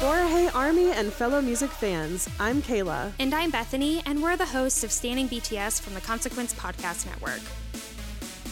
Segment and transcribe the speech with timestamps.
[0.00, 3.12] Borahae Army and fellow music fans, I'm Kayla.
[3.18, 7.40] And I'm Bethany, and we're the hosts of Standing BTS from the Consequence Podcast Network.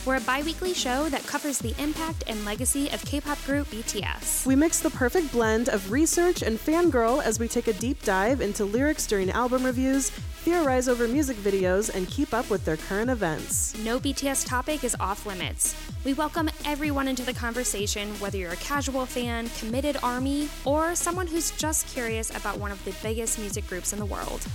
[0.07, 3.67] We're a bi weekly show that covers the impact and legacy of K pop group
[3.67, 4.47] BTS.
[4.47, 8.41] We mix the perfect blend of research and fangirl as we take a deep dive
[8.41, 13.11] into lyrics during album reviews, theorize over music videos, and keep up with their current
[13.11, 13.77] events.
[13.79, 15.75] No BTS topic is off limits.
[16.05, 21.27] We welcome everyone into the conversation, whether you're a casual fan, committed army, or someone
[21.27, 24.47] who's just curious about one of the biggest music groups in the world.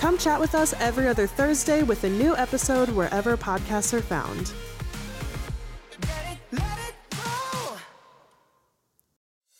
[0.00, 4.50] Come chat with us every other Thursday with a new episode wherever podcasts are found.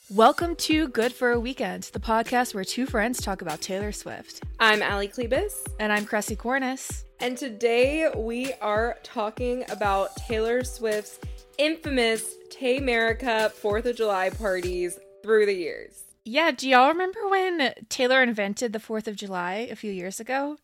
[0.08, 4.42] Welcome to Good for a Weekend, the podcast where two friends talk about Taylor Swift.
[4.58, 7.04] I'm Ali Klebus, And I'm Kressie Cornice.
[7.20, 11.20] and today we are talking about Taylor Swift's
[11.58, 16.02] infamous Taymerica 4th of July parties through the years.
[16.24, 20.58] Yeah, do y'all remember when Taylor invented the 4th of July a few years ago?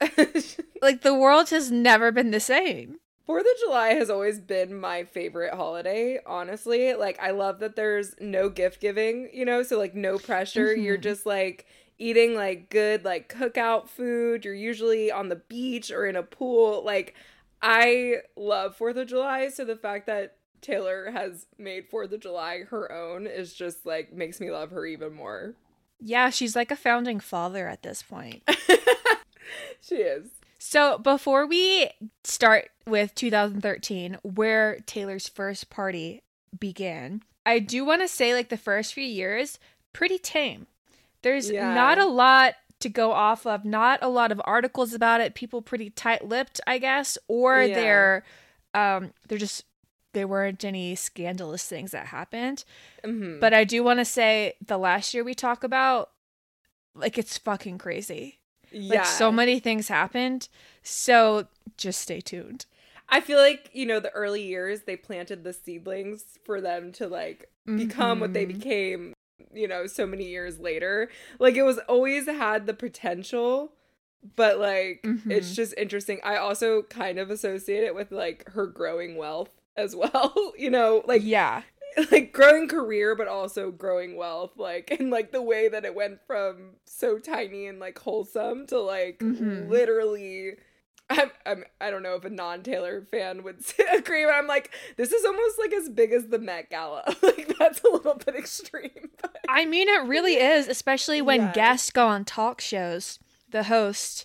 [0.82, 2.98] Like, the world has never been the same.
[3.24, 6.92] Fourth of July has always been my favorite holiday, honestly.
[6.92, 10.74] Like, I love that there's no gift giving, you know, so like no pressure.
[10.74, 10.82] Mm-hmm.
[10.82, 11.64] You're just like
[11.98, 14.44] eating like good, like cookout food.
[14.44, 16.84] You're usually on the beach or in a pool.
[16.84, 17.14] Like,
[17.62, 22.64] I love Fourth of July, so the fact that Taylor has made Fourth of July
[22.70, 25.54] her own is just like makes me love her even more.
[26.00, 28.42] Yeah, she's like a founding father at this point.
[29.80, 30.28] She is.
[30.58, 31.90] So, before we
[32.24, 36.22] start with 2013, where Taylor's first party
[36.58, 39.58] began, I do want to say, like, the first few years,
[39.92, 40.66] pretty tame.
[41.22, 41.74] There's Yeah.
[41.74, 45.34] not a lot to go off of, not a lot of articles about it.
[45.34, 47.74] People pretty tight lipped, I guess, or Yeah.
[47.74, 48.24] they're,
[48.72, 49.64] um, they're just,
[50.14, 52.64] there weren't any scandalous things that happened.
[53.04, 53.38] Mhm.
[53.40, 56.10] But I do want to say the last year we talk about,
[56.94, 58.38] like, it's fucking crazy.
[58.70, 58.96] yeah.
[59.00, 60.48] Like so many things happened.
[60.82, 62.66] So just stay tuned.
[63.08, 67.06] I feel like, you know, the early years they planted the seedlings for them to
[67.06, 68.48] like become what they Mhm.
[68.58, 69.14] became,
[69.52, 71.08] you know, so many years later.
[71.38, 73.74] Like it was always had the potential,
[74.36, 75.54] but like it's Mhm.
[75.54, 76.18] just interesting.
[76.24, 81.02] I also kind of associate it with like her growing wealth as well, you know,
[81.06, 81.62] like yeah.
[82.10, 86.18] like growing career but also growing wealth like and like the way that it went
[86.26, 89.68] from so tiny and like wholesome to like Mhm.
[89.68, 90.56] literally
[91.08, 93.62] I'm, I'm I don't know if a non-Taylor fan would
[93.94, 97.04] agree, but I'm like, this is almost like as big as the Met Gala.
[97.22, 99.10] like that's a little bit extreme.
[99.20, 101.52] But I mean, it really is, especially when Yeah.
[101.52, 103.18] guests go on talk shows.
[103.50, 104.24] The hosts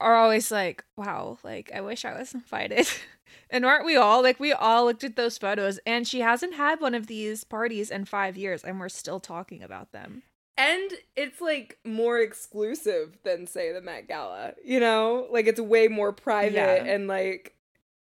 [0.00, 2.88] are always like, wow, like, I wish I was invited.
[3.50, 4.22] And aren't we all?
[4.22, 7.90] Like, we all looked at those photos, and she hasn't had one of these parties
[7.90, 10.22] in five years, and we're still talking about them.
[10.58, 15.26] and it's like more exclusive than say the Met Gala, you know?
[15.30, 16.82] Like it's way more private Yeah.
[16.84, 17.54] and like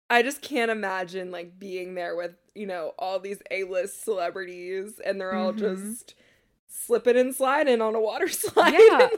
[0.08, 5.20] I just can't imagine like being there with, you know, all these A-list celebrities and
[5.20, 5.58] they're all Mhm.
[5.58, 6.14] just
[6.66, 8.72] slipping and sliding on a water slide.
[8.72, 9.08] Yeah.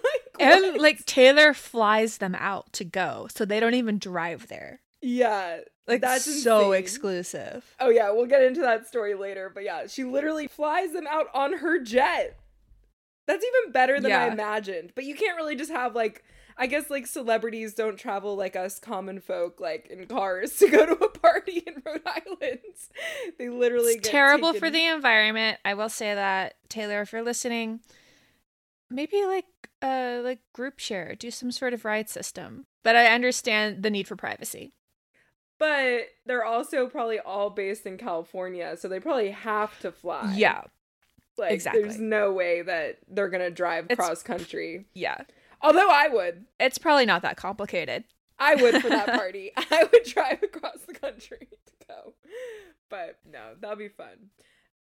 [0.41, 4.49] and, like, And, like, Taylor flies them out to go, so they don't even drive
[4.49, 4.81] there.
[5.03, 6.81] Yeah, Like, That's so insane.
[6.83, 7.77] exclusive.
[7.81, 11.27] Oh yeah, we'll get into that story later, but yeah, she literally flies them out
[11.35, 12.39] on her jet.
[13.27, 14.93] That's even better than I imagined.
[14.95, 16.25] But you can't really just have like
[16.57, 20.87] I guess like celebrities don't travel like us common folk like in cars to go
[20.87, 22.59] to a party in Rhode Island.
[23.39, 25.59] They literally terrible for the environment.
[25.65, 27.81] I will say that Taylor, if you're listening,
[28.91, 29.47] maybe like
[29.81, 32.67] uh like group share, do some sort of ride system.
[32.85, 34.73] But I understand the need for privacy.
[35.63, 40.35] But they're also probably all based in California, so they probably have to fly.
[40.37, 40.63] Yeah,
[41.39, 41.83] like exactly.
[41.83, 44.87] there's no way that they're gonna drive It's- cross country.
[44.93, 45.19] yeah.
[45.61, 46.47] Although I would.
[46.59, 48.03] It's probably not that complicated.
[48.41, 49.53] I would for that party.
[49.57, 52.15] I would drive across the country to go.
[52.91, 54.31] But no, that'll be fun.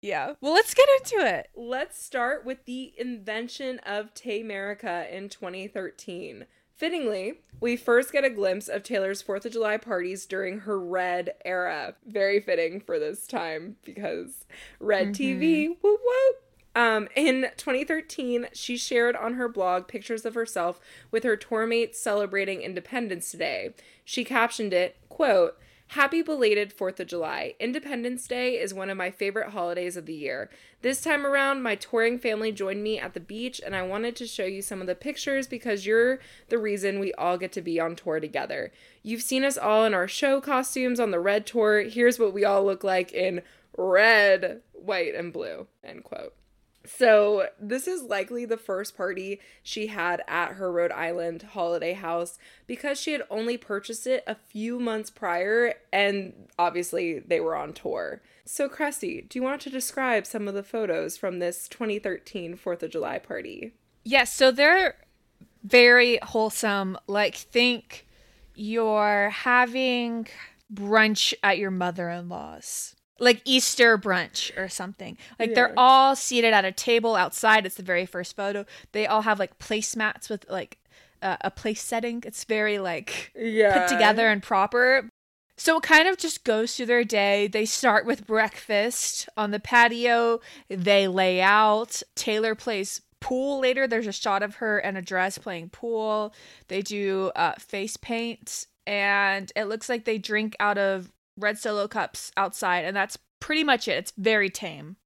[0.01, 0.33] Yeah.
[0.41, 1.49] Well, let's get into it.
[1.55, 6.47] Let's start with the invention of Taymerica in 2013.
[6.83, 11.31] Fittingly, we first get a glimpse of Taylor's 4th of July parties during her Red
[11.45, 11.95] era.
[12.05, 14.47] Very fitting for this time because
[14.81, 16.37] Red TV, whoop whoop.
[16.75, 20.81] Um, in 2013, she shared on her blog pictures of herself
[21.13, 23.75] with her tour mates celebrating Independence Day.
[24.05, 25.57] She captioned it, quote,
[25.93, 27.55] Happy belated 4th of July.
[27.61, 30.49] Independence Day is one of my favorite holidays of the year.
[30.81, 34.27] This time around, my touring family joined me at the beach, and I wanted to
[34.27, 36.19] show you some of the pictures because you're
[36.49, 38.73] the reason we all get to be on tour together.
[39.03, 41.83] You've seen us all in our show costumes on the red tour.
[41.83, 43.43] Here's what we all look like in
[43.77, 45.67] red, white, and blue.
[45.85, 46.33] End quote.
[46.85, 52.39] So, this is likely the first party she had at her Rhode Island holiday house
[52.67, 57.73] because she had only purchased it a few months prior and obviously they were on
[57.73, 58.21] tour.
[58.45, 62.83] So, Kressie, do you want to describe some of the photos from this 2013 4th
[62.83, 63.73] of July party?
[64.05, 64.97] Yes, so they're
[65.63, 66.99] very wholesome.
[67.07, 68.07] Like, think
[68.55, 70.27] you're having
[70.73, 75.17] brunch at your mother in law's like Easter brunch or something.
[75.39, 75.55] Like Yeah.
[75.55, 77.65] they're all seated at a table outside.
[77.65, 78.67] It's the very first photo.
[78.93, 80.79] They all have like placemats with like
[81.23, 82.23] uh, a place setting.
[82.27, 83.79] It's very like Yeah.
[83.87, 85.09] put together and proper.
[85.57, 87.47] So it kind of just goes through their day.
[87.47, 90.41] They start with breakfast on the patio.
[90.69, 92.03] They lay out.
[92.17, 93.87] Taylor plays pool later.
[93.87, 96.35] There's a shot of her in a dress playing pool.
[96.67, 101.89] They do uh, face paint, and it looks like they drink out of red solo
[101.89, 103.93] cups outside, and that's pretty much it.
[103.93, 104.97] It's very tame.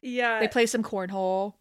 [0.00, 0.40] Yeah.
[0.40, 1.54] They play some cornhole.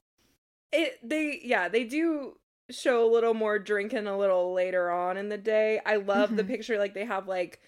[0.71, 2.37] it they yeah, they do
[2.69, 5.81] show a little more drinking a little later on in the day.
[5.85, 6.47] I love the Mhm.
[6.47, 7.59] picture like they have like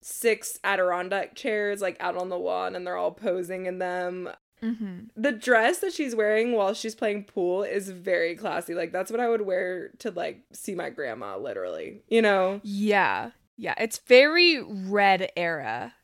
[0.00, 4.30] six Adirondack chairs like out on the lawn and they're all posing in them.
[4.62, 5.06] Mm-hmm.
[5.16, 8.74] The dress that she's wearing while she's playing pool is very classy.
[8.74, 12.02] Like that's what I would wear to like see my grandma literally.
[12.08, 12.60] You know?
[12.64, 13.30] Yeah.
[13.58, 13.74] Yeah.
[13.78, 15.94] It's very red era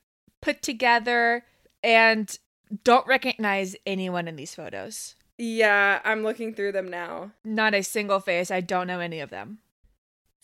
[0.42, 1.44] put together
[1.82, 2.38] and
[2.82, 5.14] don't recognize anyone in these photos.
[5.38, 7.30] Yeah, I'm looking through them now.
[7.44, 8.50] Not a single face.
[8.50, 9.58] I don't know any of them.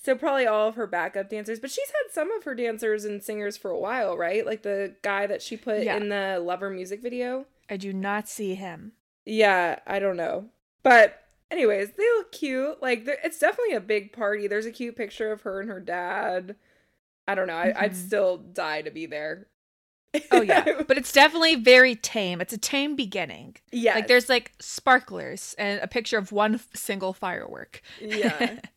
[0.03, 3.23] So probably all of her backup dancers, but she's had some of her dancers and
[3.23, 4.47] singers for a while, right?
[4.47, 5.97] Like the guy that she put Yeah.
[5.97, 7.45] in the Lover music video.
[7.69, 8.93] I do not see him.
[9.27, 10.47] Yeah, I don't know.
[10.83, 12.81] But anyways, they look cute.
[12.83, 14.47] Like it's definitely a big party.
[14.49, 16.56] There's a cute picture of her and her dad.
[17.28, 17.55] I don't know.
[17.56, 18.06] I, I'd Mhm.
[18.06, 19.46] still die to be there.
[20.32, 22.40] Oh yeah, but it's definitely very tame.
[22.40, 23.56] It's a tame beginning.
[23.70, 23.94] yeah.
[23.94, 27.82] Like there's like sparklers and a picture of one single firework.
[28.00, 28.56] yeah.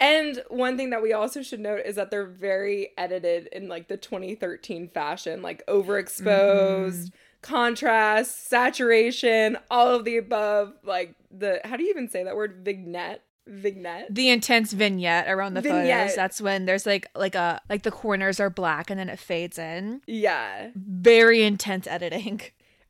[0.00, 3.86] And one thing that we also should note is that they're very edited in like
[3.86, 7.12] the 2013 fashion, like overexposed,
[7.42, 10.72] contrast, saturation, all of the above.
[10.82, 12.62] Like the how do you even say that word?
[12.64, 13.22] Vignette.
[13.46, 14.06] Vignette.
[14.14, 16.00] the intense vignette around the Vignette.
[16.08, 16.16] photos.
[16.16, 19.58] That's when there's like like a like the corners are black and then it fades
[19.58, 20.00] in.
[20.06, 20.70] Yeah.
[20.74, 22.40] Very intense editing.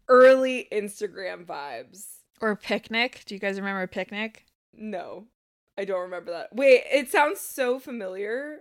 [0.09, 2.07] Early Instagram vibes.
[2.41, 3.23] Or picnic.
[3.27, 4.45] Do you guys remember picnic?
[4.73, 5.25] No.
[5.79, 6.55] I don't remember that.
[6.55, 8.59] Wait, it sounds so familiar.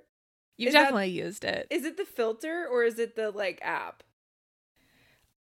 [0.57, 1.67] You've Is that- definitely used it.
[1.69, 4.03] Is it the filter or is it the like app?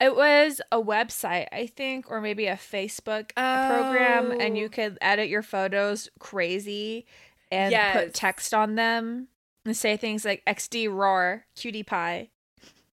[0.02, 4.70] It was a website, I think, or maybe a Facebook program, and you Oh.
[4.70, 7.06] could edit your photos crazy
[7.52, 7.96] and Yes.
[8.06, 9.28] put text on them
[9.64, 12.30] and say things like XD roar, cutie pie.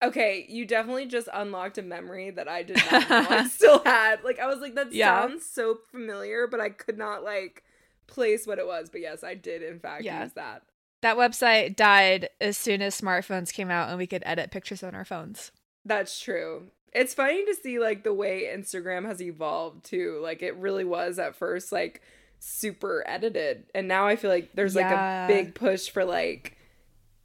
[0.01, 4.23] Okay, you definitely just unlocked a memory that I did not know I still had.
[4.23, 5.21] Like I was like, that Yeah.
[5.27, 7.63] sounds so familiar, but I could not like
[8.07, 8.89] place what it was.
[8.89, 10.23] But yes, I did in fact Yeah.
[10.23, 10.63] use that.
[11.01, 14.94] That website died as soon as smartphones came out and we could edit pictures on
[14.95, 15.51] our phones.
[15.85, 16.67] That's true.
[16.95, 20.19] It's funny to see like the way Instagram has evolved too.
[20.22, 22.01] Like it really was at first like
[22.40, 23.66] super edited.
[23.74, 24.90] And now I feel like there's Yeah.
[25.28, 26.57] like a big push for like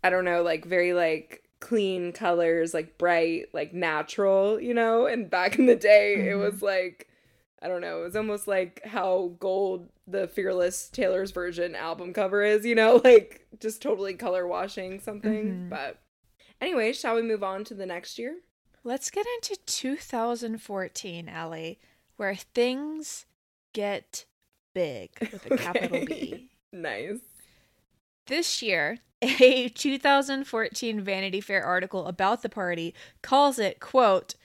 [0.03, 5.07] I don't know, like very like clean colors, like bright, like natural, you know?
[5.07, 6.41] And back in the day it Mhm.
[6.41, 7.09] was like
[7.61, 12.43] I don't know, it was almost like how gold the Fearless Taylor's version album cover
[12.43, 15.67] is, you know, like just totally color washing something.
[15.67, 15.69] Mhm.
[15.69, 15.99] But
[16.61, 18.37] anyway, shall we move on to the next year?
[18.89, 21.79] Let's get into 2014, Ali,
[22.17, 23.27] where things
[23.75, 24.25] get
[24.75, 26.49] big with a capital B.
[26.73, 27.19] Nice.
[28.29, 34.37] This year, a 2014 Vanity Fair article about the party calls it, quote,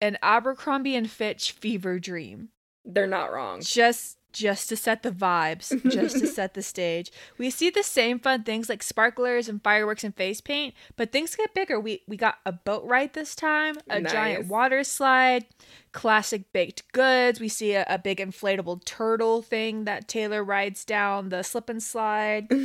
[0.00, 2.50] an Abercrombie and Fitch fever dream.
[2.84, 3.60] They're not wrong.
[3.60, 7.10] Just just to set the vibes, just to set the stage.
[7.38, 11.34] We see the same fun things like sparklers and fireworks and face paint, but things
[11.34, 11.80] get bigger.
[11.80, 14.50] We we got a boat ride this time, a giant Nice.
[14.50, 15.46] water slide,
[15.92, 17.40] classic baked goods.
[17.40, 21.82] We see a, a big inflatable turtle thing that Taylor rides down the slip and
[21.82, 22.48] slide.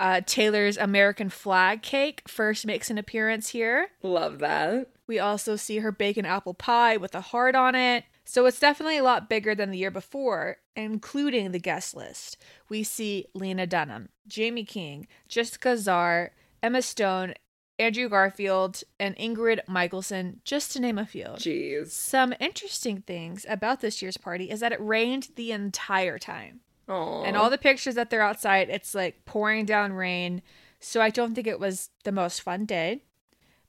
[0.00, 3.88] Uh, Taylor's American flag cake first makes an appearance here.
[4.00, 4.90] Love that.
[5.08, 8.04] We also see her bake an apple pie with a heart on it.
[8.28, 12.36] So it's definitely a lot bigger than the year before, including the guest list.
[12.68, 16.28] We see Lena Dunham, Jaime King, Jessica Szohr,
[16.62, 17.32] Emma Stone,
[17.78, 21.24] Andrew Garfield, and Ingrid Michaelson, just to name a few.
[21.36, 21.90] Jeez.
[21.92, 26.60] Some interesting things about this year's party is that it rained the entire time.
[26.86, 27.26] Aww.
[27.26, 30.42] And all the pictures that they're outside, it's like pouring down rain.
[30.80, 33.04] So I don't think it was the most fun day.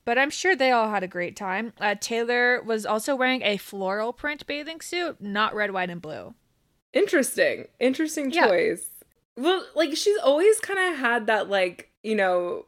[0.10, 1.72] But I'm sure they all had a great time.
[1.80, 6.34] Uh, Taylor was also wearing a floral print bathing suit, not red, white, and blue.
[6.94, 7.68] Interesting.
[7.80, 8.48] Interesting Yeah.
[8.48, 8.89] choice.
[9.38, 12.66] Well, like she's always kind of had that like, you know,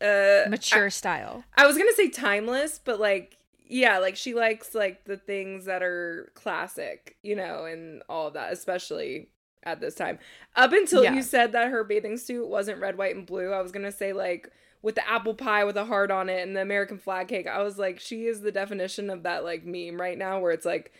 [0.00, 1.44] uh Mature style.
[1.54, 5.66] I was going to say timeless, but like yeah, like she likes like the things
[5.66, 9.28] that are classic, you know, and all of that, especially
[9.64, 10.18] at this time.
[10.54, 11.12] Up until Yeah.
[11.12, 13.92] you said that her bathing suit wasn't red, white, and blue, I was going to
[13.92, 14.50] say like
[14.82, 17.46] with the apple pie with a heart on it and the American flag cake.
[17.46, 20.66] I was like she is the definition of that like meme right now where it's
[20.66, 20.92] like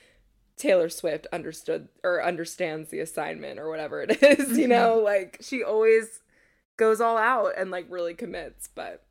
[0.56, 5.62] Taylor Swift understood or understands the assignment or whatever it is, you know, like she
[5.62, 6.21] always
[6.76, 9.04] goes all out and like really commits, but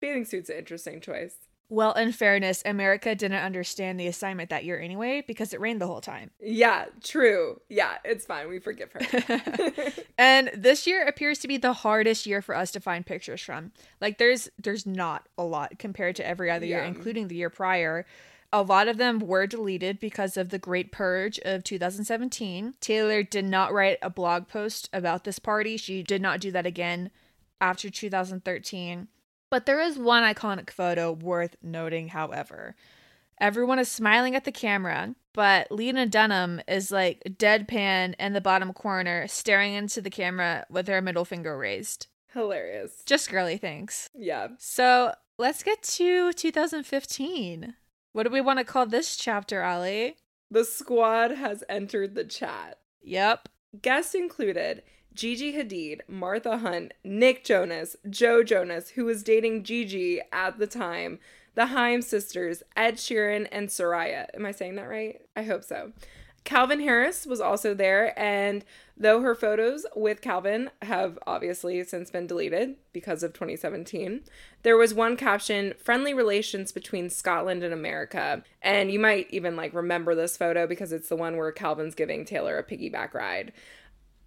[0.00, 1.36] bathing suit's an interesting choice.
[1.72, 5.86] Well, in fairness, America didn't understand the assignment that year anyway because it rained the
[5.86, 6.30] whole time.
[6.38, 7.62] Yeah, true.
[7.70, 8.50] Yeah, it's fine.
[8.50, 9.82] We forgive her.
[10.18, 13.72] and this year appears to be the hardest year for us to find pictures from.
[14.02, 18.04] Like there's there's not a lot compared to every other year, including the year prior.
[18.52, 22.74] A lot of them were deleted because of the Great Purge of 2017.
[22.82, 25.78] Taylor did not write a blog post about this party.
[25.78, 27.10] She did not do that again
[27.62, 29.08] after 2013.
[29.52, 32.74] But there is one iconic photo worth noting, however.
[33.38, 38.72] Everyone is smiling at the camera, but Lena Dunham is like deadpan in the bottom
[38.72, 42.06] corner, staring into the camera with her middle finger raised.
[42.32, 43.02] Hilarious.
[43.04, 44.08] Just girly things.
[44.14, 44.48] Yeah.
[44.56, 47.74] So let's get to 2015.
[48.14, 50.16] What do we want to call this chapter, Ali?
[50.50, 52.78] The squad has entered the chat.
[53.02, 53.50] Yep.
[53.82, 54.82] Guests included
[55.14, 61.18] Gigi Hadid, Martha Hunt, Nick Jonas, Joe Jonas, who was dating Gigi at the time,
[61.54, 64.26] the Haim sisters, Ed Sheeran, and Serayah.
[64.34, 65.20] Am I saying that right?
[65.36, 65.92] I hope so.
[66.44, 68.64] Calvin Harris was also there, and
[68.96, 74.22] though her photos with Calvin have obviously since been deleted because of 2017,
[74.62, 78.42] there was one caption friendly relations between Scotland and America.
[78.60, 82.24] And you might even like remember this photo because it's the one where Calvin's giving
[82.24, 83.52] Taylor a piggyback ride.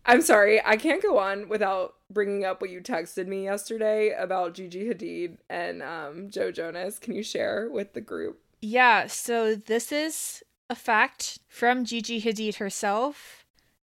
[0.06, 4.54] I'm sorry, I can't go on without bringing up what you texted me yesterday about
[4.54, 7.00] Gigi Hadid and um, Joe Jonas.
[7.00, 8.40] Can you share with the group?
[8.62, 13.46] Yeah, so this is a fact from Gigi Hadid herself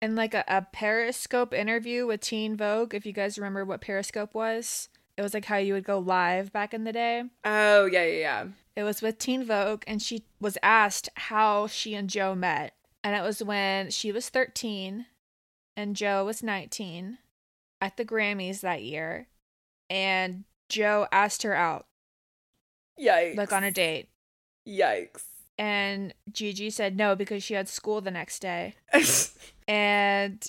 [0.01, 2.95] in like a, a Periscope interview with Teen Vogue.
[2.95, 6.53] If you guys remember what Periscope was, it was like how you would go live
[6.53, 7.25] back in the day.
[7.45, 8.45] Oh, yeah, yeah, yeah.
[8.77, 12.75] It was with Teen Vogue, and she was asked how she and Joe met.
[13.03, 15.07] And it was when she was 13
[15.77, 17.19] and Joe was 19
[17.81, 19.29] at the Grammys that year.
[19.89, 21.87] And Joe asked her out,
[23.01, 23.37] Yikes.
[23.37, 24.09] like on a date.
[24.67, 25.23] Yikes.
[25.59, 28.75] And Gigi said no because she had school the next day.
[29.69, 30.49] And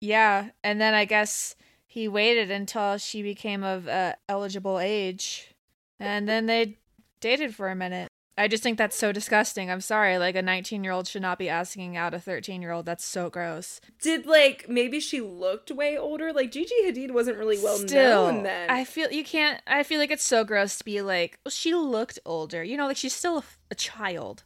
[0.00, 1.54] yeah, and then I guess
[1.86, 5.54] he waited until she became of uh, eligible age.
[6.00, 6.78] And then they
[7.20, 8.07] dated for a minute.
[8.38, 9.70] I just think that's so disgusting.
[9.70, 10.16] I'm sorry.
[10.16, 12.86] Like a 19 year old should not be asking out a 13 year old.
[12.86, 13.80] That's so gross.
[14.00, 16.32] Did like maybe she looked way older?
[16.32, 18.70] Like Gigi Hadid wasn't really well still, known then.
[18.70, 19.60] I feel you can't.
[19.66, 22.62] I feel like it's so gross to be like, well, she looked older.
[22.62, 24.44] You know, like she's still a, a child,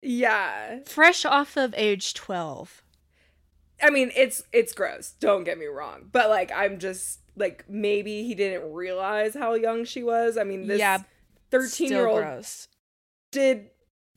[0.00, 0.78] yeah.
[0.86, 2.82] fresh off of age 12.
[3.82, 5.14] I mean, it's it's gross.
[5.18, 6.08] Don't get me wrong.
[6.12, 10.36] But like I'm just like maybe he didn't realize how young she was.
[10.38, 10.98] I mean, this Yeah,
[11.50, 12.68] 13 year Still old gross.
[13.34, 13.70] Did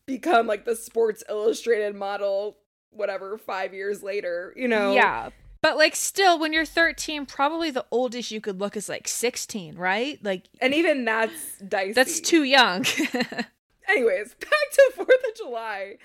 [0.05, 2.57] become like the Sports Illustrated model
[2.91, 4.93] whatever 5 years later, you know.
[4.93, 5.29] Yeah.
[5.62, 9.75] But like still when you're 13, probably the oldest you could look is like 16,
[9.75, 10.24] right?
[10.24, 11.93] Like And even that's dicey.
[11.93, 12.86] that's too young.
[13.89, 15.97] Anyways, back to 4th of July.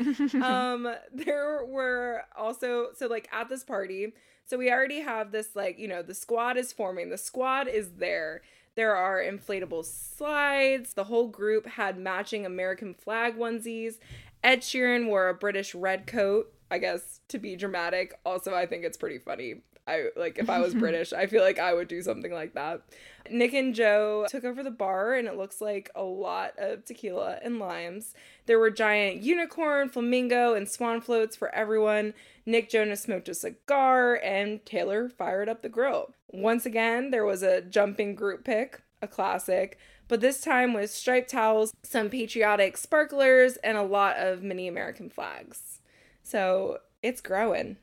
[0.44, 4.12] um there were also so like at this party
[4.44, 7.92] so we already have this like you know the squad is forming the squad is
[7.92, 8.42] there
[8.74, 10.94] there are inflatable slides.
[10.94, 13.98] The whole group had matching american flag onesies.
[14.42, 18.18] Ed sheeran wore a british red coat i guess to be dramatic.
[18.24, 19.62] Also i think it's pretty funny.
[19.86, 22.82] I like if i was british i feel like i would do something like that.
[23.30, 27.38] Nick and joe took over the bar and it looks like a lot of tequila
[27.42, 28.14] and limes.
[28.46, 32.14] There were giant unicorn, flamingo, and swan floats for everyone.
[32.44, 36.12] Nick Jonas smoked a cigar, and Taylor fired up the grill.
[36.32, 41.30] Once again, there was a jumping group pick, a classic, but this time with striped
[41.30, 45.80] towels, some patriotic sparklers, and a lot of mini American flags.
[46.22, 47.76] So it's growing.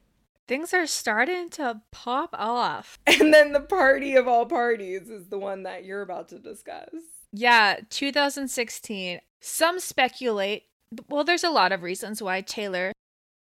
[0.47, 2.97] Things are starting to pop off.
[3.07, 6.89] And then the party of all parties is the one that you're about to discuss.
[7.31, 9.19] Yeah, 2016.
[9.41, 10.63] Some speculate,
[11.07, 12.93] well, there's a lot of reasons why Taylor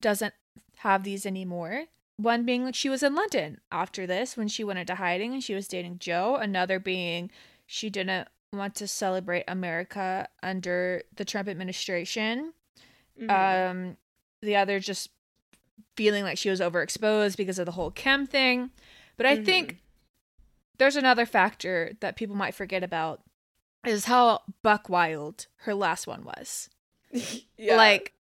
[0.02, 0.34] doesn't
[0.78, 1.86] have these anymore.
[2.22, 5.44] One being that she was in London after this when she went into hiding and
[5.44, 6.36] she was dating Joe.
[6.36, 7.32] Another being
[7.66, 12.54] she didn't want to celebrate America under the Trump administration.
[13.20, 13.30] Mhm.
[13.70, 13.98] Um,
[14.42, 15.10] the other just
[15.96, 18.72] feeling like she was overexposed because of the whole chem thing.
[19.18, 19.78] But I think
[20.78, 23.22] there's another factor that people might forget about
[23.86, 26.70] is how buck wild her last one was.
[27.58, 27.76] yeah.
[27.76, 28.14] Like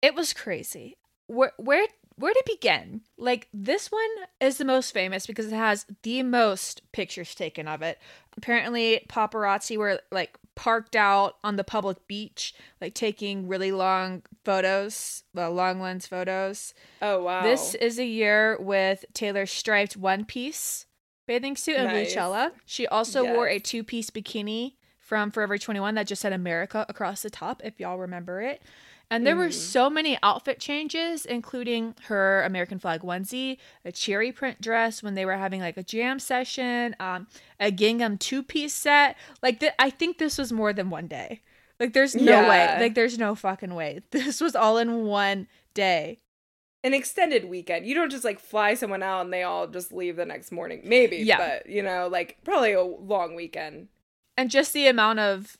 [0.00, 0.96] it was crazy.
[1.26, 1.86] Where where
[2.16, 3.02] where to begin?
[3.16, 4.08] Like this one
[4.40, 7.98] is the most famous because it has the most pictures taken of it.
[8.36, 15.24] Apparently paparazzi were like parked out on the public beach like taking really long photos,
[15.34, 16.74] well, long lens photos.
[17.00, 17.42] oh wow.
[17.42, 20.86] This is a year with Taylor's striped one piece
[21.26, 22.14] bathing suit in Nice.
[22.14, 22.52] Coachella.
[22.66, 27.22] She also wore a two piece bikini from Forever 21 that just said America across
[27.22, 28.62] the top, if y'all remember it.
[29.12, 29.52] And there were Mhm.
[29.52, 35.24] so many outfit changes, including her American flag onesie, a cherry print dress when they
[35.26, 37.26] were having like a jam session, um,
[37.60, 39.16] a gingham two piece set.
[39.42, 41.42] Like, th- I think this was more than one day.
[41.78, 42.76] Like, there's no way.
[42.80, 44.00] Like, there's no fucking way.
[44.12, 46.18] This was all in one day.
[46.84, 47.86] an extended weekend.
[47.86, 50.80] You don't just like fly someone out and they all just leave the next morning.
[50.82, 51.38] Maybe, Yeah.
[51.38, 53.86] but you know, like probably a long weekend.
[54.36, 55.56] and just the amount of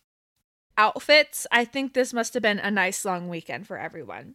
[0.77, 4.35] outfits, I think this must have been a nice long weekend for everyone.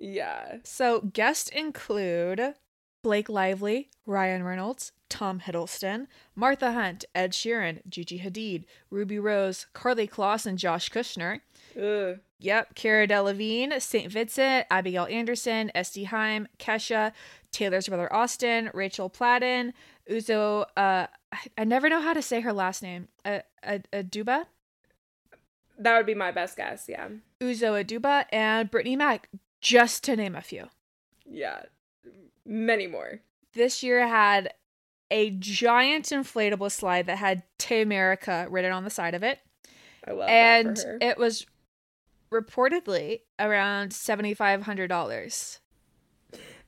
[0.00, 0.58] Yeah.
[0.64, 2.54] So, guests include
[3.02, 10.08] Blake Lively, Ryan Reynolds, Tom Hiddleston, Martha Hunt, Ed Sheeran, Gigi Hadid, Ruby Rose, Karlie
[10.08, 11.40] Kloss, and Josh Kushner.
[11.80, 12.18] Ugh.
[12.40, 14.12] Yep, Cara Delevingne, St.
[14.12, 17.12] Vincent, Abigail Anderson, Este Haim, Kesha,
[17.50, 19.72] Taylor's brother Austin, Rachel Platten,
[20.08, 20.62] Uzo.
[20.76, 23.08] Uh, I, I never know how to say her last name.
[23.24, 24.46] Uh, uh, Aduba,
[25.78, 26.86] That would be my best guess.
[26.88, 27.08] Yeah.
[27.40, 29.28] Uzo Aduba, and Brittany Mack,
[29.60, 30.66] just to name a few.
[31.24, 31.62] Yeah.
[32.44, 33.20] Many more.
[33.54, 34.52] This year had
[35.10, 39.38] a giant inflatable slide that had Taymerica written on the side of it,
[40.06, 40.98] I love and that her.
[41.00, 41.46] it was
[42.32, 45.60] reportedly around seventy five hundred dollars.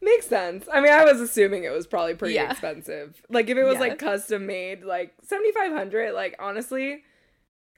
[0.03, 0.67] Makes sense.
[0.73, 2.51] I mean, I was assuming it was probably pretty Yeah.
[2.51, 3.21] expensive.
[3.29, 3.81] Like if it was Yeah.
[3.81, 7.05] like custom made, like 7500, like honestly,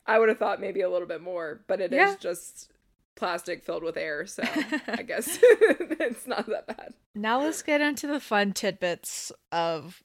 [0.07, 2.15] I would have thought maybe a little bit more, but it is Yeah.
[2.19, 2.71] just
[3.15, 4.43] plastic filled with air, so
[4.89, 6.95] I guess it's not that bad.
[7.15, 10.03] Now let's get into the fun tidbits of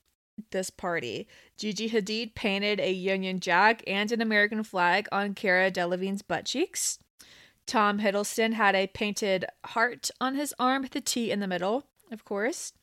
[0.51, 1.27] this party.
[1.57, 6.99] Gigi Hadid painted a Union Jack and an American flag on Cara Delevingne's butt cheeks.
[7.65, 11.85] Tom Hiddleston had a painted heart on his arm with a T in the middle,
[12.11, 12.73] of course.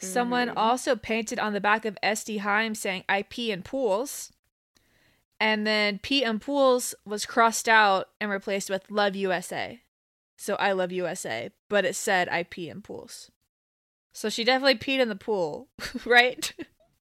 [0.00, 0.54] Someone Mhm.
[0.56, 4.32] also painted on the back of Este Haim saying I pee in pools.
[5.40, 9.80] And then P in pools was crossed out and replaced with Love USA.
[10.36, 13.30] So I love USA, but it said I pee in pools.
[14.12, 15.68] So she definitely peed in the pool,
[16.06, 16.52] right?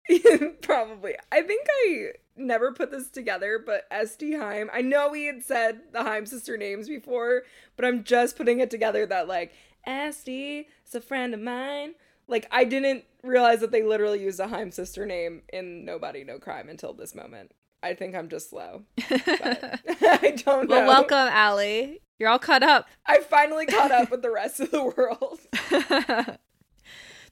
[0.61, 1.15] Probably.
[1.31, 4.69] I think I never put this together, but Este Haim.
[4.73, 7.43] I know we had said the Haim sister names before,
[7.77, 9.53] but I'm just putting it together that like
[9.85, 11.93] Este is a friend of mine.
[12.27, 16.37] Like I didn't realize that they literally used a Haim sister name in Nobody No
[16.37, 17.53] Crime until this moment.
[17.83, 18.83] I think I'm just slow.
[19.09, 20.75] I don't know.
[20.75, 22.01] well, welcome, Ali.
[22.19, 22.87] You're all caught up.
[23.05, 25.39] I finally caught up with the rest of the world.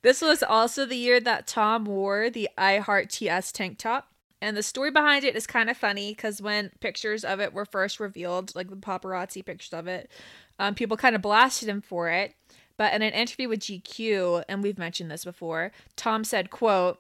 [0.02, 4.08] this was also the year that Tom wore the I Heart TS tank top.
[4.42, 7.66] And the story behind it is kind of funny because when pictures of it were
[7.66, 10.10] first revealed, like the paparazzi pictures of it,
[10.58, 12.34] um, people kind of blasted him for it.
[12.78, 17.00] But in an interview with GQ, and we've mentioned this before, Tom said, quote,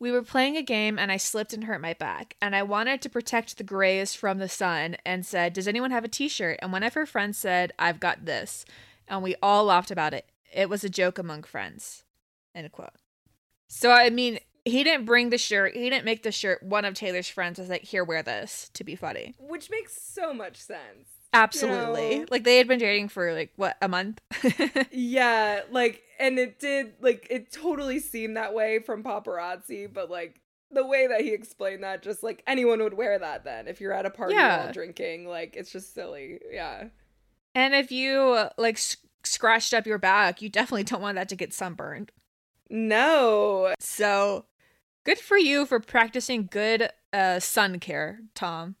[0.00, 2.34] we were playing a game and I slipped and hurt my back.
[2.40, 6.04] And I wanted to protect the grays from the sun and said, Does anyone have
[6.04, 6.58] a t shirt?
[6.60, 8.64] And one of her friends said, I've got this.
[9.06, 10.26] And we all laughed about it.
[10.52, 12.02] It was a joke among friends.
[12.54, 12.90] End quote.
[13.68, 15.76] So, I mean, he didn't bring the shirt.
[15.76, 16.62] He didn't make the shirt.
[16.62, 19.34] One of Taylor's friends was like, Here, wear this to be funny.
[19.38, 21.19] Which makes so much sense.
[21.32, 22.20] Absolutely.
[22.20, 24.20] know- Like, they had been dating for like, what, a month?
[24.92, 30.40] Yeah, like, and it did, like, it totally seemed that way from paparazzi, but like,
[30.72, 33.66] the way that he explained that, just like anyone would wear that then.
[33.68, 34.64] If you're at a party Yeah.
[34.64, 36.38] while drinking, like, it's just silly.
[36.50, 36.88] Yeah.
[37.54, 41.36] and if you like s- scratched up your back, you definitely don't want that to
[41.36, 42.12] get sunburned.
[42.68, 43.74] No.
[43.80, 44.44] So
[45.04, 48.76] good for you for practicing good uh, sun care, Tom.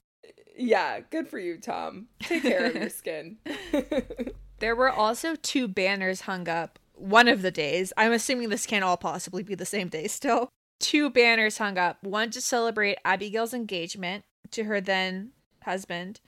[0.60, 2.08] Yeah, good for you, Tom.
[2.20, 3.38] Take care of your skin.
[4.60, 8.84] There were also two banners hung up one of the days, I'm assuming this can't
[8.84, 13.54] all possibly be the same day still, two banners hung up one to celebrate Abigail's
[13.54, 15.30] engagement to her then
[15.64, 16.20] husband,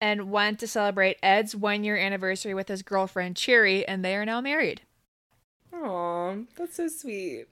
[0.00, 4.26] and one to celebrate Ed's one year anniversary with his girlfriend Cherry, and they are
[4.26, 4.82] now married.
[5.72, 7.46] Aw, that's so sweet.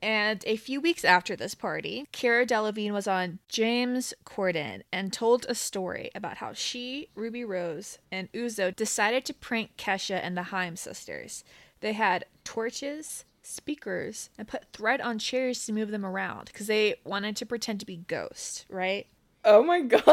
[0.00, 5.44] And a few weeks after this party, Cara Delevingne was on James Corden and told
[5.48, 10.44] a story about how she, Ruby Rose, and Uzo decided to prank Kesha and the
[10.44, 11.42] Haim sisters.
[11.80, 16.96] They had torches, speakers, and put thread on chairs to move them around because they
[17.04, 19.06] wanted to pretend to be ghosts, right?
[19.44, 20.04] Oh my god,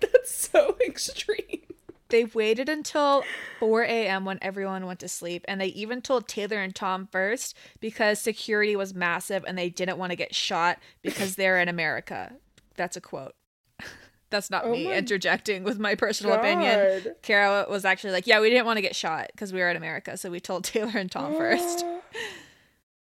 [0.00, 1.60] that's so extreme.
[2.08, 3.24] They waited until
[3.60, 4.24] 4 a.m.
[4.24, 8.76] when everyone went to sleep, and they even told Taylor and Tom first because security
[8.76, 12.32] was massive and they didn't want to get shot because they're in America.
[12.76, 13.34] That's a quote.
[14.30, 17.02] That's not Oh me interjecting with my personal opinion.
[17.04, 17.14] God.
[17.22, 19.76] Cara was actually like, Yeah, we didn't want to get shot because we were in
[19.76, 21.84] America, so we told Taylor and Tom first.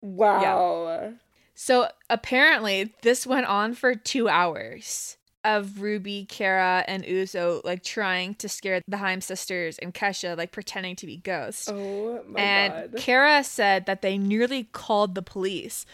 [0.04, 1.14] Wow.
[1.54, 8.36] So apparently, this went on for two hours of Ruby, Cara, and Uzo like trying
[8.36, 11.68] to scare the Haim sisters and Kesha, like pretending to be ghosts.
[11.70, 12.96] Oh my and god.
[13.00, 15.86] Cara said that they nearly called the police,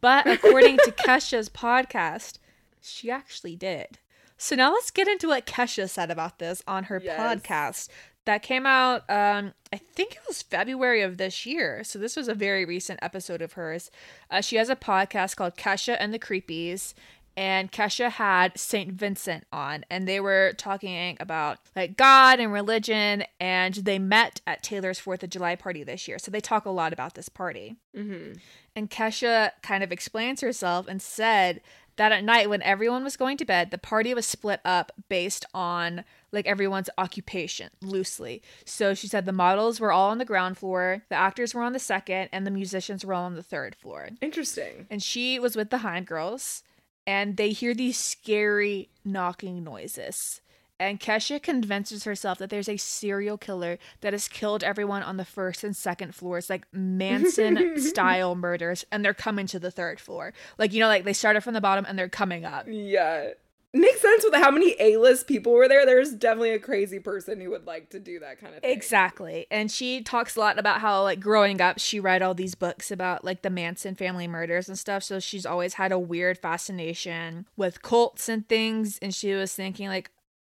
[0.00, 2.38] but according to Kesha's podcast,
[2.80, 3.98] she actually did.
[4.36, 7.18] So now let's get into what Kesha said about this on her Yes.
[7.20, 7.88] podcast
[8.26, 11.82] that came out um I think it was February of this year.
[11.84, 13.90] So this was a very recent episode of hers.
[14.30, 16.94] Uh, she has a podcast called Kesha and the Creepies
[17.36, 18.92] and Kesha had St.
[18.92, 24.62] Vincent on and they were talking about like God and religion and they met at
[24.62, 26.18] Taylor's 4th of July party this year.
[26.18, 27.76] So they talk a lot about this party.
[27.96, 28.38] mm-hmm.
[28.76, 31.60] And Kesha kind of explains herself and said
[31.96, 35.46] that at night when everyone was going to bed, the party was split up based
[35.54, 38.42] on like everyone's occupation loosely.
[38.64, 41.72] So she said the models were all on the ground floor, the actors were on
[41.72, 44.10] the second, and the musicians were all on the third floor.
[44.20, 44.86] Interesting.
[44.90, 46.64] And she was with the Haim girls,
[47.06, 50.40] and they hear these scary knocking noises.
[50.80, 55.24] And Kesha convinces herself that there's a serial killer that has killed everyone on the
[55.24, 60.32] first and second floors, like Manson style murders, and they're coming to the third floor.
[60.58, 62.66] Like, you know, like they started from the bottom and they're coming up.
[62.68, 63.30] Yeah.
[63.76, 65.84] Makes sense with how many A-list people were there.
[65.84, 68.70] There's definitely a crazy person who would like to do that kind of thing.
[68.70, 69.46] Exactly.
[69.50, 72.92] And she talks a lot about how, like, growing up, she read all these books
[72.92, 75.02] about, like, the Manson family murders and stuff.
[75.02, 78.98] So she's always had a weird fascination with cults and things.
[79.02, 80.10] And she was thinking, like,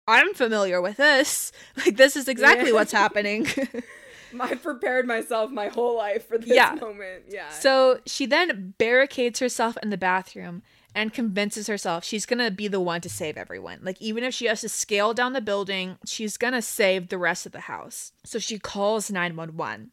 [0.06, 1.52] I'm familiar with this.
[1.86, 2.74] Like, this is exactly Yeah.
[2.74, 3.46] what's happening.
[4.40, 6.76] I prepared myself my whole life for this Yeah.
[6.78, 7.24] moment.
[7.28, 7.48] Yeah.
[7.50, 10.62] so she then barricades herself in the bathroom
[10.96, 13.80] and convinces herself she's gonna be the one to save everyone.
[13.82, 17.44] Like, even if she has to scale down the building, she's gonna save the rest
[17.44, 18.12] of the house.
[18.24, 19.92] So she calls 911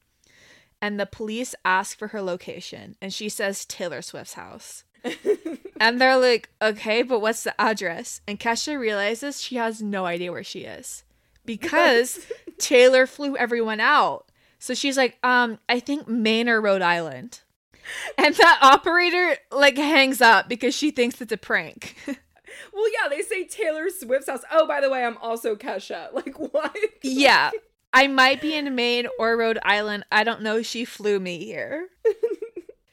[0.81, 4.85] and the police ask for her location and she says Taylor Swift's house.
[5.79, 8.21] and they're like, okay, but what's the address?
[8.25, 11.03] And Kesha realizes she has no idea where she is
[11.45, 12.25] because
[12.57, 14.29] Taylor flew everyone out.
[14.59, 17.41] So she's like, um, I think Maine or Rhode Island.
[18.17, 21.95] And that operator like hangs up because she thinks it's a prank.
[22.07, 24.43] well, yeah, they say Taylor Swift's house.
[24.51, 26.09] Oh, by the way, I'm also Kesha.
[26.13, 26.77] Like, what?
[27.01, 27.51] yeah.
[27.93, 30.05] I might be in Maine or Rhode Island.
[30.11, 30.61] I don't know.
[30.61, 31.89] She flew me here.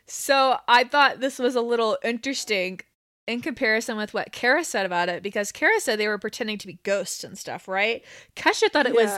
[0.07, 2.81] so I thought this was a little interesting
[3.27, 6.67] in comparison with what Cara said about it because Cara said they were pretending to
[6.67, 8.05] be ghosts and stuff, right?
[8.37, 9.17] Kesha thought it was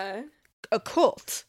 [0.70, 1.44] a cult.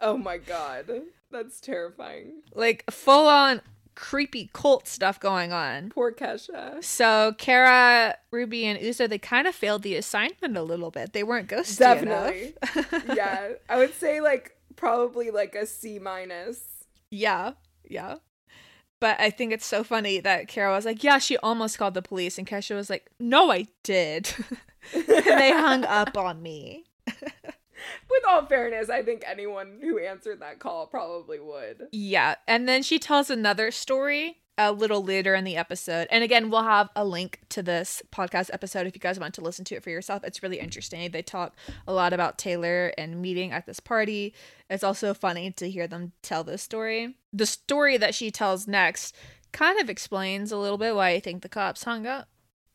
[0.00, 1.02] Oh my god.
[1.30, 2.42] That's terrifying.
[2.54, 3.60] like full on
[3.94, 5.90] creepy cult stuff going on.
[5.90, 6.82] Poor Kesha.
[6.82, 11.12] So Cara, Ruby, and Uzo, they kind of failed the assignment a little bit.
[11.12, 12.54] They weren't ghosty Definitely.
[12.74, 13.04] enough.
[13.16, 13.48] yeah.
[13.68, 16.60] I would say like probably like a C minus.
[17.10, 17.52] yeah,
[17.88, 18.16] yeah.
[19.00, 22.02] But I think it's so funny that Cara was like, "Yeah, she almost called the
[22.02, 24.30] police," and Kesha was like, "No, I did."
[24.94, 26.84] and they hung up on me.
[28.08, 31.88] With all fairness, I think anyone who answered that call probably would.
[31.92, 36.06] Yeah, and then she tells another story a little later in the episode.
[36.10, 39.40] And again, we'll have a link to this podcast episode if you guys want to
[39.40, 40.22] listen to it for yourself.
[40.22, 41.10] It's really interesting.
[41.10, 44.34] They talk a lot about Taylor and meeting at this party.
[44.68, 47.16] It's also funny to hear them tell this story.
[47.32, 49.16] The story that she tells next
[49.52, 52.28] kind of explains a little bit why I think the cops hung up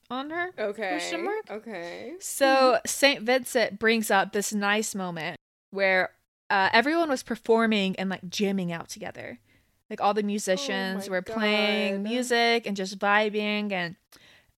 [0.10, 0.52] on her.
[0.58, 0.90] Okay.
[0.90, 1.50] Question mark?
[1.50, 2.14] Okay.
[2.20, 3.22] So St.
[3.22, 5.38] Vincent brings up this nice moment
[5.72, 6.12] where
[6.50, 9.40] uh, everyone was performing and like jamming out together.
[9.90, 13.96] Like all the musicians my were playing music and just vibing and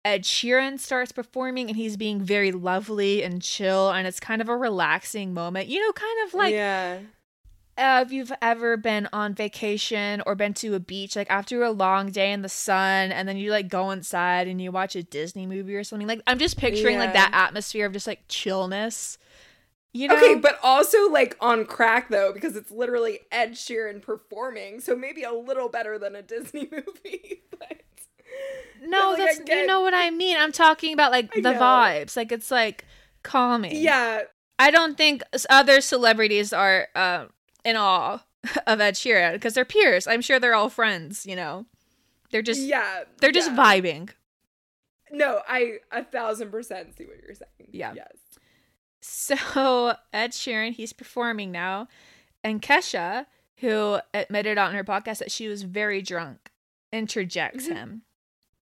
[0.05, 4.49] Ed Sheeran starts performing and he's being very lovely and chill and it's kind of
[4.49, 5.67] a relaxing moment.
[5.67, 6.99] You know, kind of like yeah.
[7.79, 11.71] Uh, if you've ever been on vacation or been to a beach, like after a
[11.71, 15.03] long day in the sun, and then you like go inside and you watch a
[15.03, 16.09] Disney movie or something.
[16.09, 19.19] Like I'm just picturing like that atmosphere of just like chillness.
[19.93, 20.17] You know?
[20.17, 25.23] Okay, but also like on crack though, because it's literally Ed Sheeran performing, so maybe
[25.23, 27.43] a little better than a Disney movie.
[27.51, 27.83] but
[28.83, 30.37] no, but, like, that's you know what I mean.
[30.39, 32.17] I'm talking about like the vibes.
[32.17, 32.87] Like it's like
[33.23, 33.77] calming.
[33.77, 34.23] yeah,
[34.59, 37.27] I don't think other celebrities are uh,
[37.67, 38.21] in awe
[38.67, 40.07] of Ed Sheeran because they're peers.
[40.07, 41.27] I'm sure they're all friends.
[41.27, 41.67] You know,
[42.31, 43.57] they're just yeah, they're just yeah.
[43.57, 44.11] vibing.
[45.11, 47.71] No, I a thousand percent see what you're saying.
[47.73, 47.93] Yeah.
[47.95, 48.17] Yes.
[49.03, 51.89] So Ed Sheeran, he's performing now,
[52.43, 53.27] and Kesha,
[53.59, 56.51] who admitted on her podcast that she was very drunk,
[56.93, 57.73] interjects Mhm.
[57.75, 58.03] him.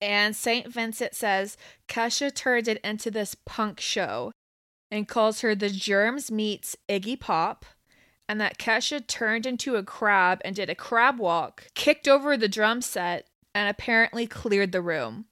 [0.00, 0.68] And St.
[0.70, 1.56] Vincent says
[1.88, 4.32] Kesha turned it into this punk show
[4.90, 7.64] and calls her the Germs meets Iggy Pop,
[8.28, 12.48] and that Kesha turned into a crab and did a crab walk, kicked over the
[12.48, 15.26] drum set, and apparently cleared the room.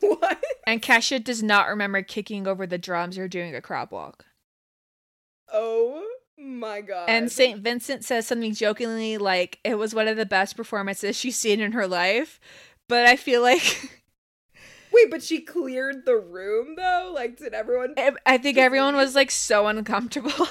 [0.00, 0.42] What?
[0.66, 4.24] And Kesha does not remember kicking over the drums or doing a crab walk.
[5.52, 6.06] Oh
[6.38, 7.08] my god.
[7.08, 7.60] And St.
[7.60, 11.72] Vincent says something jokingly like it was one of the best performances she's seen in
[11.72, 12.38] her life.
[12.88, 13.99] But I feel like
[14.92, 17.12] Wait, but she cleared the room though?
[17.14, 17.94] Like did everyone
[18.26, 20.30] I think everyone was like so uncomfortable.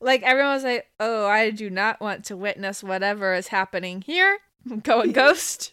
[0.00, 4.38] like everyone was like, "Oh, I do not want to witness whatever is happening here."
[4.70, 5.72] I'm going ghost.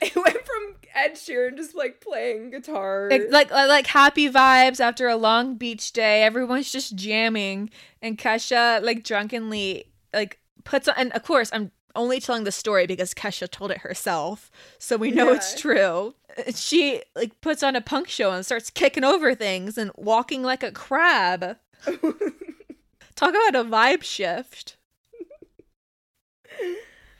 [0.00, 3.08] It went from Ed Sheeran just like playing guitar.
[3.10, 6.22] Like, like like happy vibes after a long beach day.
[6.22, 9.84] Everyone's just jamming, and Kesha like drunkenly
[10.14, 10.94] like puts on.
[10.96, 15.10] And of course, I'm only telling the story because Kesha told it herself, so we
[15.10, 16.14] know it's true.
[16.54, 20.62] She like puts on a punk show and starts kicking over things and walking like
[20.62, 21.56] a crab.
[21.86, 24.76] Talk about a vibe shift.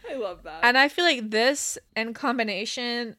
[0.08, 0.60] I love that.
[0.64, 3.16] And I feel like this in combination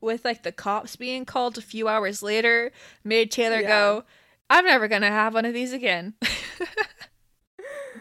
[0.00, 2.70] with like the cops being called a few hours later
[3.04, 3.68] made Taylor Yeah.
[3.68, 4.04] go,
[4.50, 6.14] I'm never gonna have one of these again.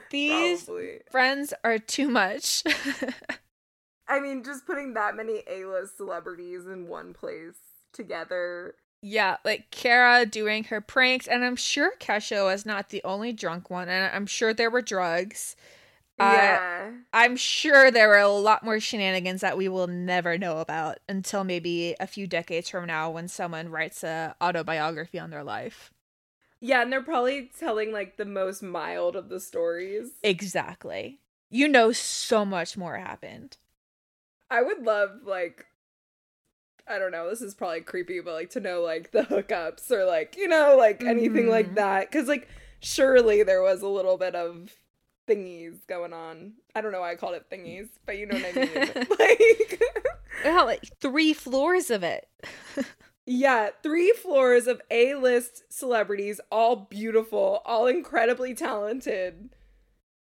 [0.10, 1.00] these Probably.
[1.12, 2.64] friends are too much.
[4.08, 7.56] I mean, just putting that many A-list celebrities in one place
[7.94, 8.76] together.
[9.02, 13.70] yeah, like Cara doing her pranks, and I'm sure Kesha was not the only drunk
[13.70, 15.56] one, and I'm sure there were drugs.
[16.20, 16.92] Uh, Yeah.
[17.14, 21.44] I'm sure there were a lot more shenanigans that we will never know about until
[21.44, 25.92] maybe a few decades from now when someone writes a autobiography on their life.
[26.60, 30.12] Yeah, and they're probably telling like the most mild of the stories.
[30.24, 31.20] Exactly.
[31.50, 33.58] You know so much more happened.
[34.50, 35.66] I would love like
[36.90, 40.06] I don't know, this is probably creepy, but like to know like the hookups or
[40.06, 41.50] like, you know, like anything Mhm.
[41.50, 42.12] like that.
[42.12, 42.48] Cause like
[42.80, 44.74] surely there was a little bit of
[45.28, 46.54] thingies going on.
[46.74, 49.08] I don't know why I called it thingies, but you know what I mean.
[49.20, 49.82] like
[50.46, 52.30] Yeah, like three floors of it.
[53.30, 59.50] Yeah, three floors of A-list celebrities, all beautiful, all incredibly talented,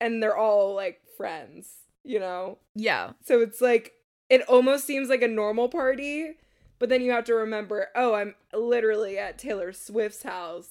[0.02, 1.70] and they're all like friends,
[2.04, 2.58] you know?
[2.74, 3.12] Yeah.
[3.24, 3.94] So it's like
[4.28, 6.38] it almost seems like a normal party,
[6.80, 10.70] but then you have to remember, oh, I'm literally at Taylor Swift's house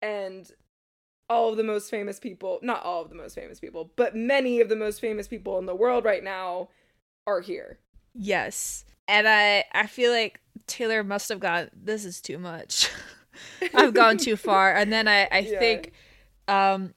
[0.00, 0.50] and
[1.28, 4.60] all of the most famous people, not all of the most famous people, but many
[4.62, 6.70] of the most famous people in the world right now
[7.26, 7.78] are here.
[8.14, 8.86] Yes.
[9.10, 12.88] And I I feel like Taylor must have gone this is too much.
[13.74, 14.72] I've gone too far.
[14.74, 15.58] And then I I Yeah.
[15.58, 15.92] think
[16.48, 16.94] um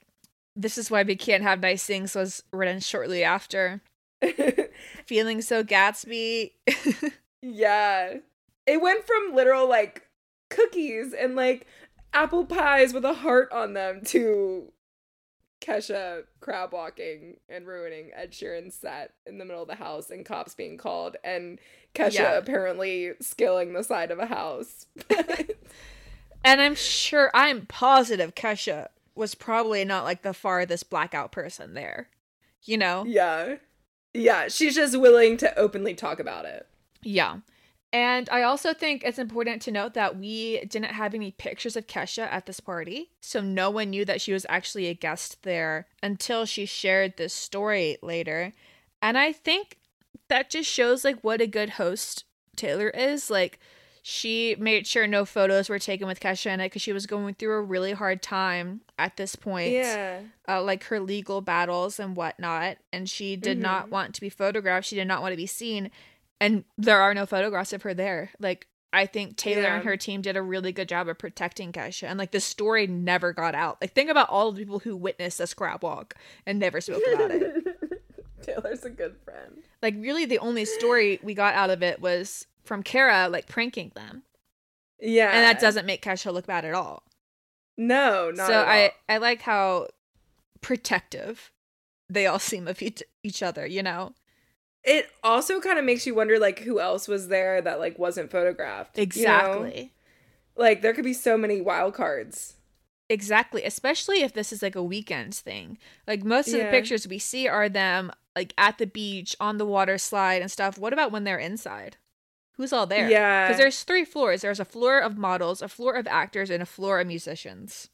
[0.56, 3.82] this is why we can't have nice things was written shortly after.
[5.06, 6.52] Feeling so Gatsby.
[7.42, 8.18] Yeah.
[8.66, 10.04] It went from literal like
[10.50, 11.66] cookies and like
[12.14, 14.72] apple pies with a heart on them to
[15.64, 20.26] Kesha crab walking and ruining Ed Sheeran's set in the middle of the house and
[20.26, 21.60] cops being called and
[21.96, 22.38] Kesha Yeah.
[22.38, 24.88] apparently skilling the side of a house.
[26.44, 32.10] and I'm sure I'm positive Kesha was probably not like the farthest blackout person there.
[32.64, 33.06] You know?
[33.06, 33.56] yeah.
[34.16, 36.68] Yeah, she's just willing to openly talk about it.
[37.02, 37.38] Yeah.
[37.94, 41.86] And I also think it's important to note that we didn't have any pictures of
[41.86, 43.12] Kesha at this party.
[43.22, 47.34] So no one knew that she was actually a guest there until she shared this
[47.36, 48.52] story later.
[49.02, 49.78] And I think
[50.28, 52.24] that just shows like what a good host
[52.56, 53.30] Taylor is.
[53.30, 53.60] Like
[54.02, 57.36] she made sure no photos were taken with Kesha in it because she was going
[57.36, 60.22] through a really hard time at this point Yeah.
[60.48, 63.90] uh, like her legal battles and whatnot, and she did not Mhm.
[63.92, 64.88] want to be photographed.
[64.88, 65.90] She did not want to be seen,
[66.40, 68.32] and there are no photographs of her there.
[68.40, 69.76] Like I think Taylor Yeah.
[69.78, 72.86] and her team did a really good job of protecting Kesha, and like the story
[72.88, 73.78] never got out.
[73.82, 76.16] Like think about all the people who witnessed the scrap walk
[76.46, 77.66] and never spoke about it.
[78.44, 79.64] Taylor's a good friend.
[79.82, 83.92] Like really, the only story we got out of it was from Cara like pranking
[83.96, 84.24] them,
[85.00, 85.30] Yeah.
[85.32, 87.04] and that doesn't make Kesha look bad at all.
[87.78, 88.92] No, not so at I.
[89.10, 89.88] I like how
[90.62, 91.52] protective
[92.10, 93.66] they all seem of each, each other.
[93.66, 94.14] You know
[94.84, 98.32] It also kind of makes you wonder like who else was there that like wasn't
[98.32, 98.98] photographed.
[98.98, 99.04] you know?
[99.04, 99.94] exactly.
[100.56, 102.56] Like there could be so many wild cards.
[103.10, 105.78] Exactly, especially if this is like a weekends thing.
[106.08, 109.66] Like most of the pictures we see are them like at the beach on the
[109.66, 110.78] water slide and stuff.
[110.78, 111.98] What about when they're inside?
[112.54, 113.10] Who's all there?
[113.10, 113.48] Yeah.
[113.48, 114.42] Because there's three floors.
[114.42, 117.90] There's a floor of models, a floor of actors, and a floor of musicians.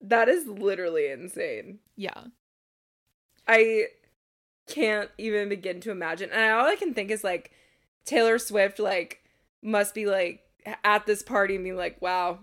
[0.00, 1.78] That is literally insane.
[1.96, 2.24] Yeah.
[3.46, 3.86] I
[4.70, 6.30] can't even begin to imagine.
[6.32, 7.50] And all I can think is like
[8.04, 9.20] Taylor Swift like
[9.62, 10.40] must be like
[10.84, 12.38] at this party and being like, wow,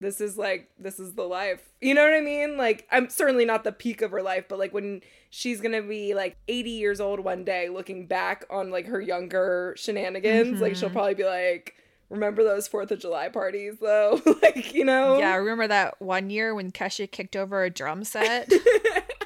[0.00, 1.62] this is like this is the life.
[1.80, 2.56] You know what I mean?
[2.56, 6.14] Like I'm certainly not the peak of her life, but like when she's gonna be
[6.14, 10.88] like 80 years old one day looking back on like her younger shenanigans, like she'll
[10.90, 10.92] Mhm.
[10.94, 11.74] probably be like,
[12.08, 14.20] Remember those Fourth of July parties though?
[14.42, 15.18] like, you know?
[15.18, 18.50] Yeah, remember that one year when Kesha kicked over a drum set?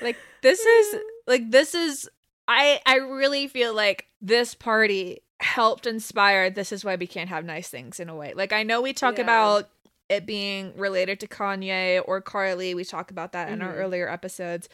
[0.00, 2.08] like this is like this is
[2.48, 7.44] I I really feel like this party helped inspire this is why we can't have
[7.44, 8.32] nice things in a way.
[8.34, 9.24] Like I know we talk Yeah.
[9.24, 9.68] about
[10.08, 12.74] it being related to Kanye or Karlie.
[12.74, 13.78] We talk about that in our Mhm.
[13.78, 14.68] earlier episodes.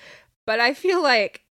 [0.47, 1.43] But I feel like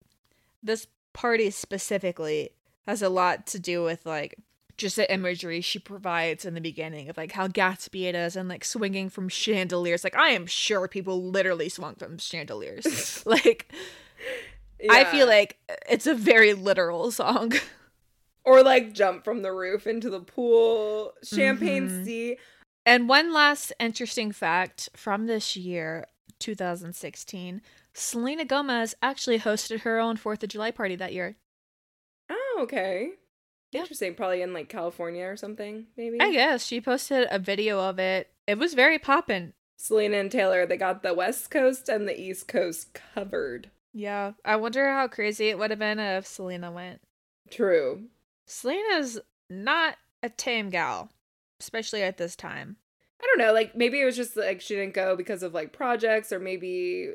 [0.62, 2.50] this party specifically
[2.86, 4.36] has a lot to do with like
[4.78, 8.48] just the imagery she provides in the beginning of like how Gatsby it is and
[8.48, 10.04] like swinging from chandeliers.
[10.04, 13.22] Like I am sure people literally swung from chandeliers.
[13.26, 13.70] like
[14.88, 17.52] I feel like it's a very literal song.
[18.44, 22.04] or like jump from the roof into the pool, champagne Mhm.
[22.04, 22.38] sea.
[22.86, 26.06] And one last interesting fact from this year,
[26.38, 27.60] 2016,
[27.92, 31.36] Selena Gomez actually hosted her own 4th of July party that year.
[32.30, 33.10] Oh, okay.
[33.72, 33.80] Yeah.
[33.80, 34.14] Interesting.
[34.14, 36.20] Probably in like California or something, maybe.
[36.20, 38.30] I guess she posted a video of it.
[38.46, 39.52] It was very poppin'.
[39.76, 43.70] Selena and Taylor, they got the West Coast and the East Coast covered.
[43.92, 47.00] Yeah, I wonder how crazy it would have been if Selena went.
[47.50, 48.04] True.
[48.46, 51.10] Selena's not a tame gal,
[51.60, 52.76] especially at this time.
[53.20, 53.52] I don't know.
[53.52, 57.12] Like maybe it was just like she didn't go because of like projects, or maybe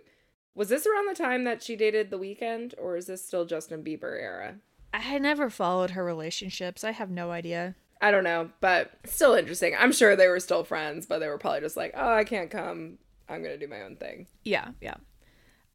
[0.56, 3.84] was this around the time that she dated The Weeknd, or is this still Justin
[3.84, 4.56] Bieber era?
[4.94, 6.84] I had never followed her relationships.
[6.84, 7.76] I have no idea.
[8.02, 9.74] I don't know, but still interesting.
[9.78, 12.52] I'm sure they were still friends, but they were probably just like, oh, I can't
[12.52, 12.98] come.
[13.30, 14.28] I'm gonna do my own thing.
[14.44, 14.96] Yeah, yeah.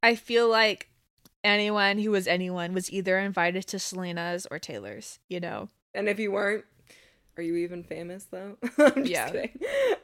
[0.02, 0.88] I feel like
[1.42, 5.68] anyone who was anyone was either invited to Selena's or Taylor's, you know?
[5.94, 6.64] And if you weren't,
[7.36, 8.56] are you even famous though?
[8.78, 9.30] I'm just Yeah.
[9.30, 9.58] kidding.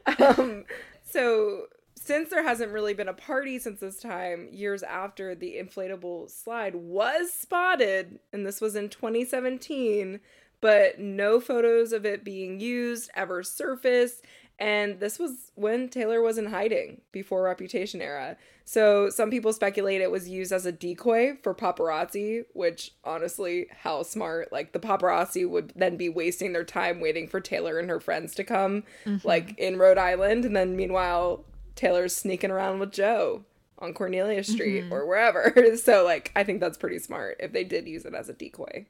[0.38, 0.64] Um,
[1.02, 1.66] so
[2.04, 6.74] since there hasn't really been a party since this time, years after the inflatable slide
[6.74, 10.20] was spotted, and this was in 2017,
[10.60, 14.22] but no photos of it being used ever surfaced.
[14.58, 18.36] And this was when Taylor was in hiding before Reputation era.
[18.66, 24.02] So some people speculate it was used as a decoy for paparazzi, which honestly, how
[24.02, 24.52] smart.
[24.52, 28.34] Like the paparazzi would then be wasting their time waiting for Taylor and her friends
[28.34, 29.26] to come, mm-hmm.
[29.26, 30.44] like in Rhode Island.
[30.44, 33.44] And then meanwhile, Taylor's sneaking around with Joe
[33.78, 34.94] on Cornelia Street mm-hmm.
[34.94, 35.76] or wherever.
[35.76, 38.86] so like I think that's pretty smart if they did use it as a decoy.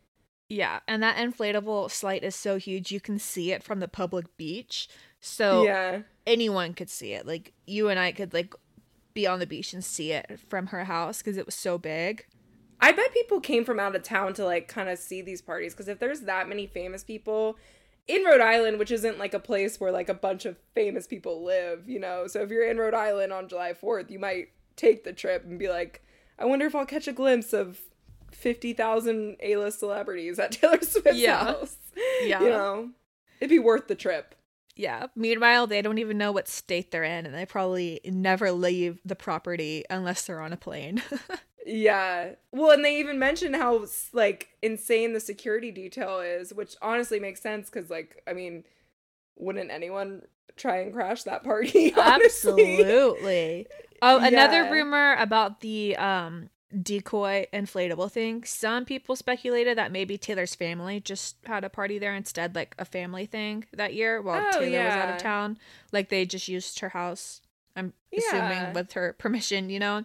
[0.48, 4.36] Yeah, and that inflatable slide is so huge you can see it from the public
[4.36, 4.88] beach.
[5.20, 6.02] So yeah.
[6.26, 7.26] anyone could see it.
[7.26, 8.54] Like you and I could like
[9.14, 12.26] be on the beach and see it from her house because it was so big.
[12.80, 15.72] I bet people came from out of town to like kind of see these parties
[15.72, 17.56] because if there's that many famous people
[18.08, 21.42] in Rhode Island, which isn't like a place where like a bunch of famous people
[21.44, 25.04] live, you know, so if you're in Rhode Island on July 4th, you might take
[25.04, 26.02] the trip and be like,
[26.38, 27.80] I wonder if I'll catch a glimpse of
[28.32, 31.44] 50,000 A list celebrities at Taylor Swift's Yeah.
[31.44, 31.76] house.
[32.24, 32.40] Yeah.
[32.40, 32.90] You know,
[33.40, 34.34] it'd be worth the trip.
[34.76, 35.06] Yeah.
[35.14, 39.14] Meanwhile, they don't even know what state they're in, and they probably never leave the
[39.14, 41.00] property unless they're on a plane.
[41.64, 42.32] Yeah.
[42.52, 47.40] Well, and they even mentioned how like insane the security detail is, which honestly makes
[47.40, 48.64] sense because, like, I mean,
[49.36, 50.22] wouldn't anyone
[50.56, 51.94] try and crash that party?
[51.98, 52.86] honestly?
[52.86, 53.68] Absolutely.
[54.02, 54.70] Oh, another Yeah.
[54.70, 56.50] rumor about the um
[56.82, 58.44] decoy inflatable thing.
[58.44, 62.84] Some people speculated that maybe Taylor's family just had a party there instead, like a
[62.84, 65.58] family thing that year while Oh, Taylor was out of town.
[65.92, 67.40] Like they just used her house.
[67.76, 68.20] I'm Yeah.
[68.26, 70.04] assuming with her permission, you know.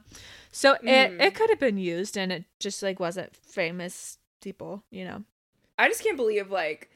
[0.51, 1.21] So it Mhm.
[1.21, 5.23] it could have been used, and it just like wasn't famous people, you know.
[5.77, 6.89] I just can't believe like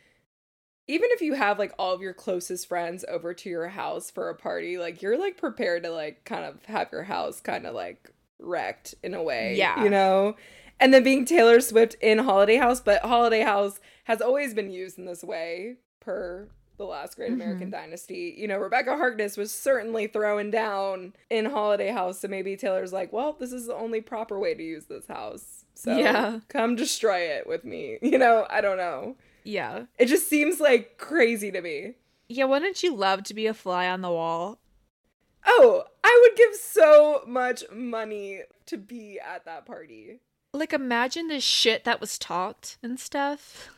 [0.88, 4.30] even if you have like all of your closest friends over to your house for
[4.30, 7.74] a party, like you're like prepared to like kind of have your house kind of
[7.74, 8.10] like
[8.40, 9.56] wrecked in a way.
[9.56, 9.82] Yeah.
[9.82, 10.36] You know?
[10.82, 14.98] And then being Taylor Swift in Holiday House, but Holiday House has always been used
[14.98, 17.72] in this way per the last great American mm-hmm.
[17.72, 18.36] dynasty.
[18.38, 23.14] You know, Rebecca Harkness was certainly throwing down in Holiday House, so maybe Taylor's like,
[23.14, 25.66] well, this is the only proper way to use this house.
[25.76, 26.40] So Yeah.
[26.48, 28.00] come destroy it with me.
[28.14, 29.16] You know, I don't know.
[29.44, 29.86] Yeah.
[29.98, 31.96] It just seems like crazy to me.
[32.30, 34.60] Yeah, wouldn't you love to be a fly on the wall?
[35.46, 40.20] Oh, I would give so much money to be at that party.
[40.54, 43.70] Like imagine the shit that was talked and stuff.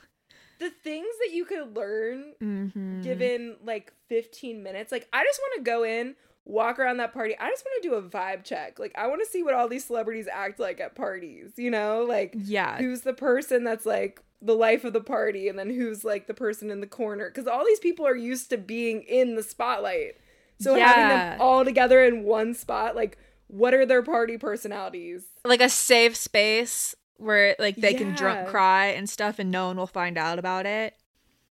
[0.60, 3.02] The things that you could learn Mm-hmm.
[3.02, 4.92] given like 15 minutes.
[4.92, 7.36] Like, I just want to go in, walk around that party.
[7.40, 8.80] I just want to do a vibe check.
[8.80, 12.04] Like, I want to see what all these celebrities act like at parties, you know?
[12.08, 12.78] Like, Yeah.
[12.78, 16.34] who's the person that's like the life of the party and then who's like the
[16.34, 20.18] person in the corner because all these people are used to being in the spotlight
[20.60, 25.62] so having them all together in one spot like what are their party personalities Like
[25.62, 29.88] a safe space where like they can drunk cry and stuff and no one will
[29.88, 30.96] find out about it.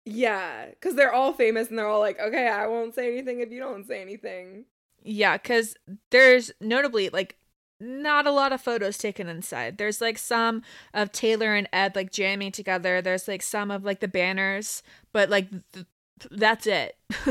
[0.05, 3.51] yeah because they're all famous and they're all like okay i won't say anything if
[3.51, 4.65] you don't say anything
[5.03, 5.75] Yeah, because
[6.09, 7.37] there's notably like
[7.79, 9.79] not a lot of photos taken inside.
[9.79, 10.61] There's like some
[10.93, 13.01] of Taylor and Ed like jamming together.
[13.01, 15.87] There's like some of like the banners, but like th-
[16.29, 16.95] that's it.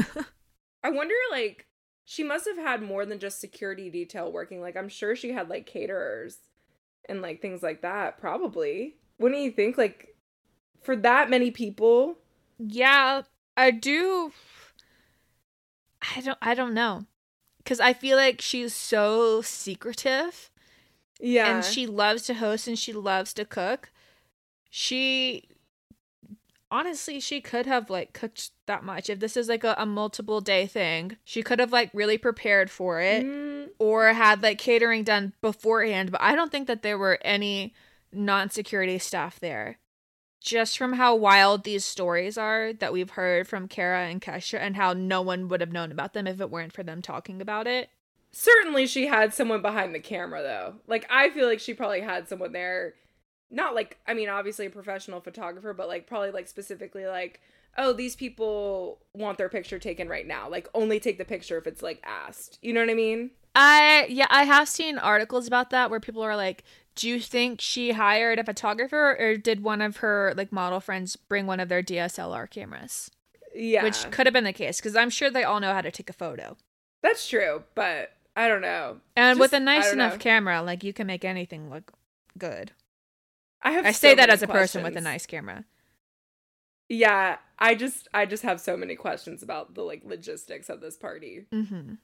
[0.83, 1.67] i wonder like
[2.05, 5.49] she must have had more than just security detail working like i'm sure she had
[5.49, 6.39] like caterers
[7.09, 10.15] and like things like that probably wouldn't you think like
[10.83, 12.17] for that many people
[12.63, 13.23] yeah,
[13.57, 14.33] I do.
[16.17, 16.39] I don't.
[16.43, 17.07] I don't know,
[17.59, 20.51] because I feel like she's so secretive.
[21.19, 23.91] yeah and she loves to host and she loves to cook.
[24.69, 25.49] She
[26.71, 29.11] honestly, she could have like cooked that much.
[29.11, 32.71] If this is like a, a multiple day thing, she could have like really prepared
[32.71, 36.11] for it Mm, or had like catering done beforehand.
[36.13, 37.75] But I don't think that there were any
[38.13, 39.79] non security staff there.
[40.41, 44.75] Just from how wild these stories are that we've heard from Cara and Kesha, and
[44.75, 47.67] how no one would have known about them if it weren't for them talking about
[47.67, 47.91] it.
[48.33, 52.29] certainly she had someone behind the camera though like i feel like she probably had
[52.29, 52.95] someone there
[53.51, 57.41] not like i mean obviously a professional photographer but like probably like specifically like
[57.79, 61.67] oh these people want their picture taken right now like only take the picture if
[61.67, 65.71] it's like asked you know what i mean I yeah, I have seen articles about
[65.71, 66.63] that where people are like,
[66.95, 71.17] "Do you think she hired a photographer or did one of her like model friends
[71.17, 73.11] bring one of their DSLR cameras?"
[73.53, 75.91] yeah Which could have been the case because I'm sure they all know how to
[75.91, 76.57] take a photo.
[77.03, 80.19] that's true but i don't know And with a nice enough know.
[80.19, 81.93] camera, like you can make anything look
[82.39, 82.71] good.
[83.63, 85.65] I have I so say that as a person with a nice camera.
[86.89, 90.97] yeah i just i just have so many questions about the like logistics of this
[90.97, 91.95] party Mm-hmm.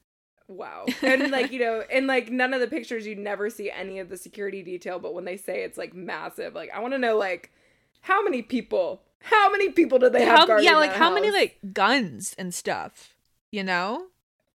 [0.48, 0.86] Wow.
[1.02, 4.08] And like, you know, in like none of the pictures you never see any of
[4.08, 7.16] the security detail, but when they say it's like massive, like I want to know
[7.16, 7.50] like
[8.02, 11.58] how many people, how many people do they have How, yeah, like how many like
[11.72, 13.16] guns and stuff,
[13.50, 14.06] you know?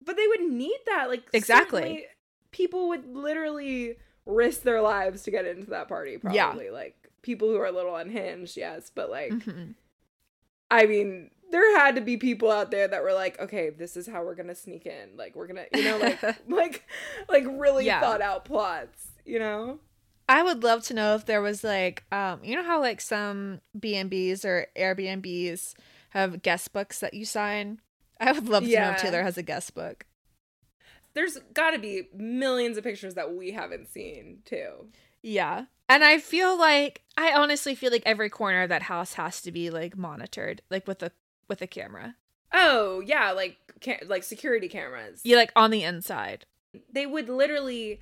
[0.03, 2.05] But they would need that like Exactly.
[2.51, 3.97] People would literally
[4.27, 6.47] risk their lives to get into that party Yeah.
[6.47, 6.69] probably.
[6.69, 9.73] Like people who are a little unhinged, yes, but like Mhm.
[10.69, 14.05] I mean, there had to be people out there that were like, okay, this is
[14.07, 15.15] how we're gonna sneak in.
[15.15, 16.83] Like we're gonna, you know, like like
[17.29, 18.01] like really Yeah.
[18.01, 19.07] thought out plots.
[19.25, 19.79] You know?
[20.29, 23.61] I would love to know if there was like, um, you know how like some
[23.79, 25.73] B and B's or Airbnbs
[26.09, 27.79] have guest books that you sign.
[28.19, 30.05] I would love to know if Taylor has a guest book.
[31.17, 34.85] There's got to be millions of pictures that we haven't seen too.
[35.23, 39.41] Yeah, and I feel like I honestly feel like every corner of that house has
[39.41, 41.11] to be like monitored, like with a
[41.49, 42.15] with a camera.
[42.53, 45.21] Oh yeah, like ca- like security cameras.
[45.23, 46.45] Yeah, like on the inside.
[46.93, 47.99] They would literally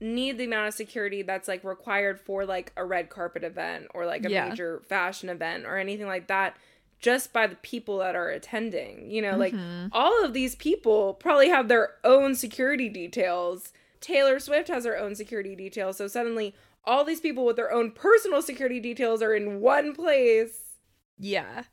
[0.00, 4.06] need the amount of security that's like required for like a red carpet event or
[4.06, 4.48] like a Yeah.
[4.48, 6.56] major fashion event or anything like that
[6.98, 9.10] just by the people that are attending.
[9.10, 9.88] You know, like Mhm.
[9.92, 13.72] all of these people probably have their own security details.
[14.00, 15.96] Taylor Swift has her own security details.
[15.96, 20.76] So suddenly all these people with their own personal security details are in one place.
[21.18, 21.64] Yeah.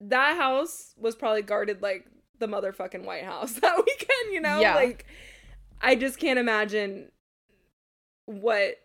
[0.00, 2.06] That house was probably guarded like
[2.38, 4.60] the motherfucking White House that weekend, you know?
[4.60, 4.74] Yeah.
[4.74, 5.06] Like
[5.80, 7.10] I just can't imagine
[8.26, 8.76] what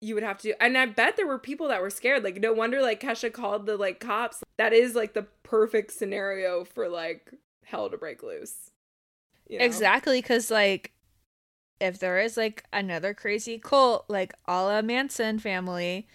[0.00, 0.62] you would have to.
[0.62, 2.24] And I bet there were people that were scared.
[2.24, 4.42] Like no wonder like Kesha called the like cops.
[4.56, 7.32] That is like the perfect scenario for like
[7.64, 8.70] hell to break loose.
[9.48, 9.64] You know?
[9.64, 10.92] Exactly, because like
[11.80, 16.06] if there is like another crazy cult, like a la Manson family,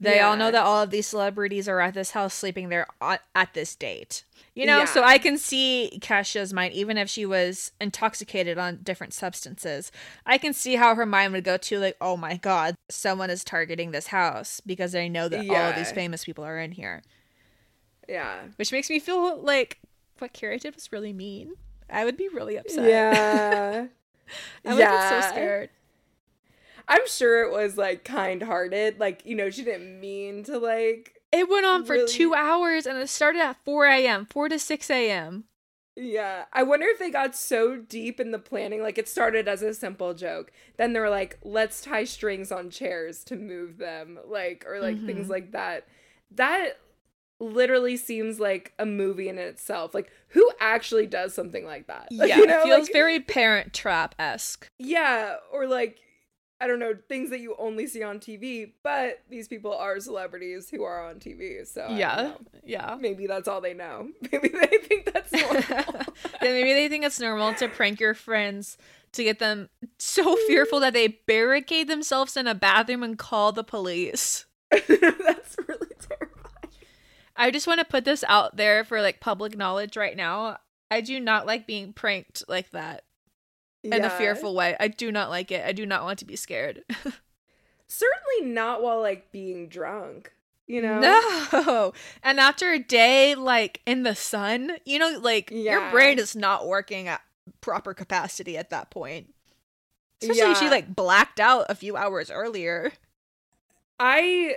[0.00, 3.54] They all know that all of these celebrities are at this house sleeping there at
[3.54, 4.24] this date.
[4.54, 9.12] You know, so I can see Kesha's mind, even if she was intoxicated on different
[9.12, 9.92] substances.
[10.26, 13.44] I can see how her mind would go to, like, oh my god, someone is
[13.44, 17.02] targeting this house because they know that all of these famous people are in here.
[18.08, 18.42] Yeah.
[18.56, 19.78] Which makes me feel like
[20.18, 21.52] what Carrie did was really mean.
[21.90, 22.88] I would be really upset.
[22.88, 23.86] Yeah.
[24.64, 25.70] I would get so scared.
[26.88, 28.98] I'm sure it was like kind hearted.
[28.98, 32.08] Like, you know, she didn't mean to like It went on for Really?
[32.12, 35.44] two hours and it started at 4 a.m., 4 to 6 a.m.
[35.96, 36.44] Yeah.
[36.52, 38.80] I wonder if they got so deep in the planning.
[38.82, 40.50] Like, it started as a simple joke.
[40.78, 44.18] Then they were like, let's tie strings on chairs to move them.
[44.26, 45.30] Like, or like things Mhm.
[45.30, 45.86] like that.
[46.30, 46.78] That
[47.40, 49.94] literally seems like a movie in itself.
[49.94, 52.08] Like, who actually does something like that?
[52.12, 54.68] Yeah, you know, it feels like- very parent trap esque.
[54.78, 55.36] Yeah.
[55.52, 55.98] Or like,
[56.60, 60.68] I don't know, things that you only see on TV, but these people are celebrities
[60.68, 61.64] who are on TV.
[61.64, 62.32] So, I Yeah,
[62.64, 62.96] yeah.
[62.98, 64.08] Maybe that's all they know.
[64.32, 65.62] Maybe they think that's normal.
[66.40, 68.76] Then maybe they think it's normal to prank your friends
[69.12, 73.64] to get them so fearful that they barricade themselves in a bathroom and call the
[73.64, 74.46] police.
[74.70, 76.74] that's really terrifying.
[77.36, 80.58] I just want to put this out there for like public knowledge right now.
[80.90, 83.04] I do not like being pranked like that
[83.92, 84.76] in a fearful way.
[84.78, 85.64] I do not like it.
[85.64, 86.82] I do not want to be scared.
[87.88, 90.32] Certainly not while like being drunk.
[90.66, 91.00] You know?
[91.00, 91.92] No.
[92.22, 96.66] And after a day like in the sun, you know, like your brain is not
[96.66, 97.22] working at
[97.62, 99.32] proper capacity at that point.
[100.20, 102.92] Especially if she like blacked out a few hours earlier.
[103.98, 104.56] I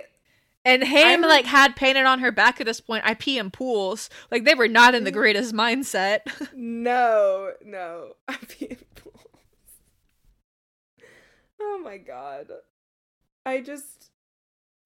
[0.64, 3.04] And Haim I'm- like had painted on her back at this point.
[3.06, 4.10] I pee in pools.
[4.30, 5.14] Like they were not in the Mm.
[5.14, 6.20] greatest mindset.
[6.54, 8.16] no, no.
[8.28, 8.91] I'm being fools.
[11.64, 12.50] Oh my god.
[13.46, 14.10] I just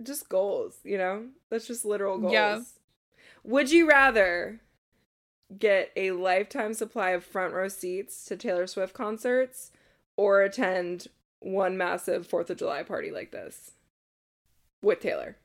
[0.02, 1.26] just goals, you know?
[1.50, 2.32] That's just literal goals.
[2.32, 2.60] Yeah.
[3.44, 4.60] Would you rather
[5.58, 9.70] get a lifetime supply of front row seats to Taylor Swift concerts
[10.16, 11.08] or attend
[11.40, 13.72] one massive 4th of July party like this
[14.82, 15.36] with Taylor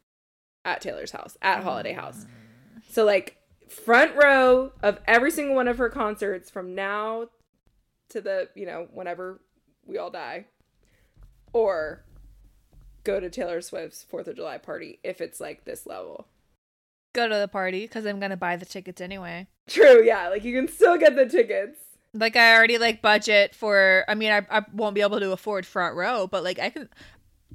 [0.65, 2.25] at Taylor's house, at Holiday House?
[2.25, 2.91] Mm.
[2.91, 3.37] So like
[3.69, 7.27] front row of every single one of her concerts from now
[8.09, 9.39] to the, you know, whenever
[9.85, 10.45] we all die.
[11.53, 12.03] Or
[13.03, 16.27] go to Taylor Swift's 4th of July party if it's like this level.
[17.13, 19.47] Go to the party because I'm gonna buy the tickets anyway.
[19.67, 21.77] True, yeah, like you can still get the tickets.
[22.13, 24.05] Like I already like budget for.
[24.07, 26.89] I mean, I I won't be able to afford front row, but like I can.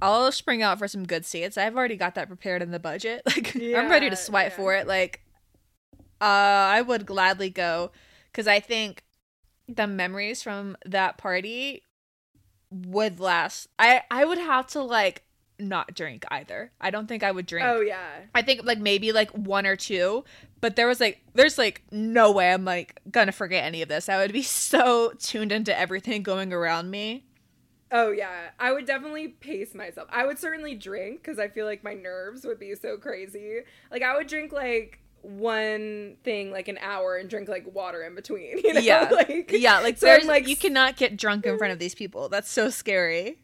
[0.03, 1.57] I'll spring out for some good seats.
[1.57, 3.23] I've already got that prepared in the budget.
[3.27, 4.57] Like I'm ready to swipe yeah.
[4.57, 4.87] for it.
[4.87, 5.23] Like,
[6.21, 7.93] uh, I would gladly go
[8.31, 9.05] because I think
[9.67, 11.83] the memories from that party
[12.71, 13.69] would last.
[13.79, 15.23] I I would have to like
[15.59, 16.73] not drink either.
[16.81, 17.67] I don't think I would drink.
[17.67, 18.21] Oh yeah.
[18.35, 20.25] I think like maybe like one or two,
[20.61, 24.09] but there was like there's like no way I'm like gonna forget any of this.
[24.09, 27.25] I would be so tuned into everything going around me.
[27.93, 28.51] Oh yeah.
[28.59, 30.09] I would definitely pace myself.
[30.11, 33.61] I would certainly drink cuz I feel like my nerves would be so crazy.
[33.91, 38.15] Like I would drink like one thing like an hour and drink like water in
[38.15, 38.81] between, you know?
[38.81, 39.11] Yeah.
[39.17, 41.79] Like Yeah, like So I'm, there's like, like you cannot get drunk in front of
[41.79, 41.81] mm.
[41.81, 42.29] these people.
[42.29, 43.39] That's so scary.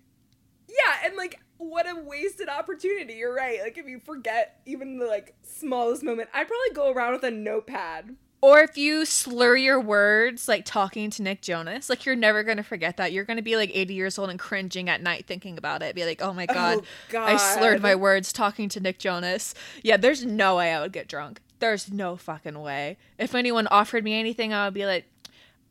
[0.68, 3.14] Yeah, and like what a wasted opportunity.
[3.14, 3.60] You're right.
[3.60, 7.30] Like if you forget even the like smallest moment, I'd probably go around with a
[7.30, 8.16] notepad.
[8.42, 12.64] Or if you slur your words like talking to Nick Jonas, like you're never gonna
[12.64, 13.12] forget that.
[13.12, 15.94] You're gonna be like 80 years old and cringing at night thinking about it.
[15.94, 17.30] Be like, oh my god, oh, God.
[17.30, 19.54] I slurred my words talking to Nick Jonas.
[19.84, 21.40] Yeah, there's no way I would get drunk.
[21.62, 22.96] There's no fucking way.
[23.18, 25.04] If anyone offered me anything, I would be like,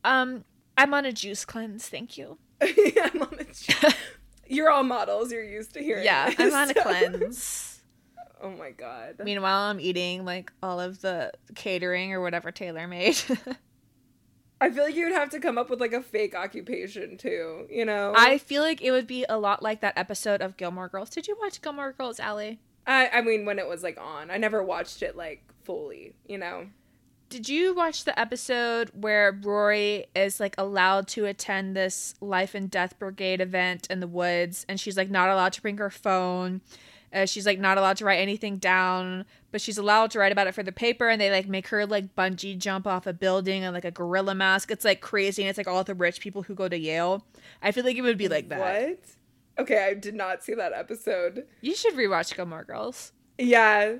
[0.04, 0.42] um,
[0.74, 2.38] I'm on a juice cleanse, thank you.
[2.62, 3.94] I'm on a
[4.46, 5.30] You're all models.
[5.30, 6.06] You're used to hearing.
[6.06, 7.68] Yeah, this, I'm on a cleanse.
[8.44, 9.20] Oh my god.
[9.22, 13.16] Meanwhile, I'm eating like all of the catering or whatever Taylor made.
[14.60, 17.68] I feel like you would have to come up with like a fake occupation too.
[17.70, 18.14] You know.
[18.16, 21.10] I feel like it would be a lot like that episode of Gilmore Girls.
[21.10, 22.58] Did you watch Gilmore Girls, Ali?
[22.84, 26.14] I I mean when it was like on, I never watched it like fully.
[26.26, 26.66] You know.
[27.28, 32.70] Did you watch the episode where Rory is like allowed to attend this life and
[32.70, 36.60] death brigade event in the woods and she's like not allowed to bring her phone?
[37.10, 40.46] Uh, she's like not allowed to write anything down, but she's allowed to write about
[40.46, 43.64] it for the paper and they like make her like bungee jump off a building
[43.64, 44.70] and like a gorilla mask.
[44.70, 47.24] It's like crazy and it's like all the rich people who go to Yale.
[47.62, 48.60] I feel like it would be like that.
[48.60, 49.00] What?
[49.58, 51.46] Okay, I did not see that episode.
[51.60, 53.12] You should rewatch Gilmore Girls.
[53.38, 53.96] Yeah.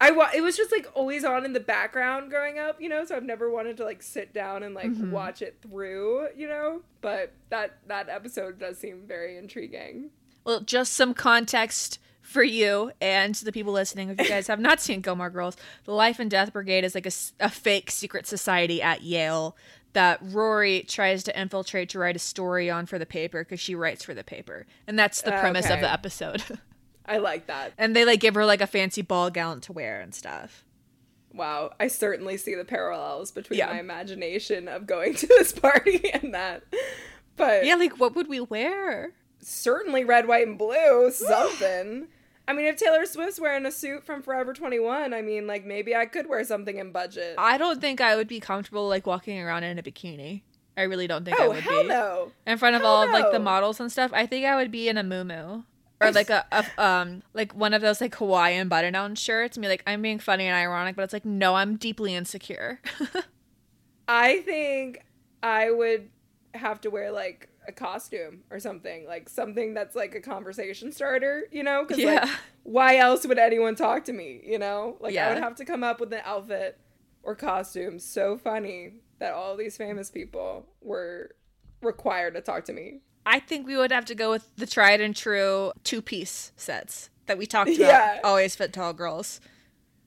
[0.00, 3.04] I wa- it was just like always on in the background growing up, you know,
[3.06, 5.10] so I've never wanted to like sit down and like Mhm.
[5.10, 6.82] watch it through, you know?
[7.00, 10.10] But that that episode does seem very intriguing.
[10.44, 14.80] Well, just some context for you and the people listening, if you guys have not
[14.80, 19.02] seen Gilmore Girls, the Life and Death Brigade is like a fake secret society at
[19.02, 19.56] Yale
[19.94, 23.74] that Rory tries to infiltrate to write a story on for the paper because she
[23.74, 24.66] writes for the paper.
[24.86, 26.42] And that's the premise of the episode.
[27.06, 27.72] I like that.
[27.78, 30.64] and they like give her like a fancy ball gown to wear and stuff.
[31.32, 33.66] Wow, I certainly see the parallels between Yeah.
[33.72, 36.64] my imagination of going to this party and that.
[37.36, 39.12] But Yeah, like what would we wear?
[39.40, 42.08] certainly red, white, and blue, something.
[42.48, 45.94] I mean, if Taylor Swift's wearing a suit from Forever 21, I mean, like maybe
[45.94, 47.34] I could wear something in budget.
[47.38, 50.42] I don't think I would be comfortable like walking around in a bikini.
[50.76, 51.88] I really don't think I oh, would hell be.
[51.88, 52.32] no.
[52.46, 54.10] in front of Hell all of like the models and stuff.
[54.14, 55.64] I think I would be in a muumuu
[56.00, 59.62] or like a, a um like one of those like Hawaiian button down shirts and
[59.62, 62.80] be like I'm being funny and ironic, but it's like no, I'm deeply insecure.
[64.08, 65.04] I think
[65.42, 66.10] I would
[66.54, 71.44] have to wear like a costume or something, like something that's like a conversation starter,
[71.50, 71.82] you know?
[71.82, 72.14] Because Yeah.
[72.20, 72.28] like,
[72.62, 74.96] why else would anyone talk to me, you know?
[75.00, 76.78] Like, I would have to come up with an outfit
[77.22, 81.34] or costume so funny that all these famous people were
[81.82, 83.00] required to talk to me.
[83.26, 87.10] I think we would have to go with the tried and true two piece sets
[87.26, 87.80] that we talked about.
[87.80, 88.20] Yeah.
[88.22, 89.40] Always fit tall girls.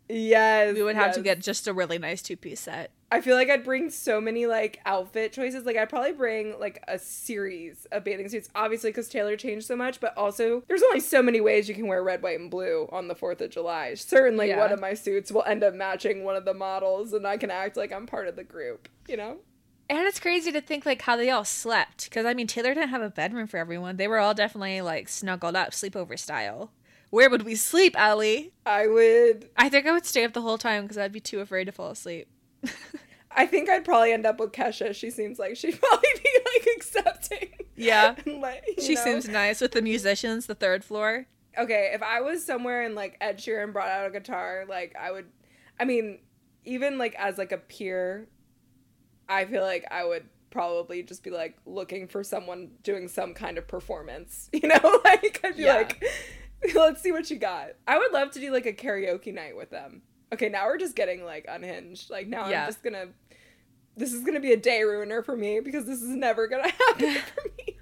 [0.08, 0.74] Yes.
[0.74, 2.92] We would have to get just a really nice two piece set.
[3.12, 5.66] I feel like I'd bring so many like outfit choices.
[5.66, 9.76] Like I'd probably bring like a series of bathing suits, obviously because Taylor changed so
[9.76, 10.00] much.
[10.00, 13.08] But also, there's only so many ways you can wear red, white, and blue on
[13.08, 13.94] the Fourth of July.
[13.96, 14.60] Certainly, Yeah.
[14.60, 17.52] one of my suits will end up matching one of the models, and I can
[17.52, 18.88] act like I'm part of the group.
[19.08, 19.38] You know?
[19.90, 22.90] And it's crazy to think like how they all slept because I mean Taylor didn't
[22.90, 23.98] have a bedroom for everyone.
[23.98, 26.72] They were all definitely like snuggled up, sleepover style.
[27.10, 28.52] Where would we sleep, Ellie?
[28.68, 29.50] I would.
[29.58, 31.72] I think I would stay up the whole time because I'd be too afraid to
[31.72, 32.28] fall asleep.
[33.32, 34.94] I think I'd probably end up with Kesha.
[34.94, 37.50] She seems like she'd probably be like accepting.
[37.76, 38.16] Yeah.
[38.28, 39.04] Like, She know?
[39.04, 41.26] seems nice with the musicians, the third floor.
[41.58, 45.12] okay, if I was somewhere and like Ed Sheeran brought out a guitar, like I
[45.12, 45.26] would
[45.80, 46.20] I mean,
[46.66, 48.28] even like as like a peer,
[49.30, 53.58] I feel like I would probably just be like looking for someone doing some kind
[53.58, 54.50] of performance.
[54.54, 55.02] You know?
[55.06, 55.76] Like I'd be Yeah.
[55.76, 56.04] like,
[56.76, 57.70] let's see what you got.
[57.88, 60.02] I would love to do like a karaoke night with them.
[60.34, 62.10] Okay, now we're just getting like unhinged.
[62.10, 62.64] Like now Yeah.
[62.64, 63.08] I'm just gonna
[63.96, 67.16] this is gonna be a day ruiner for me because this is never gonna happen
[67.36, 67.78] for me.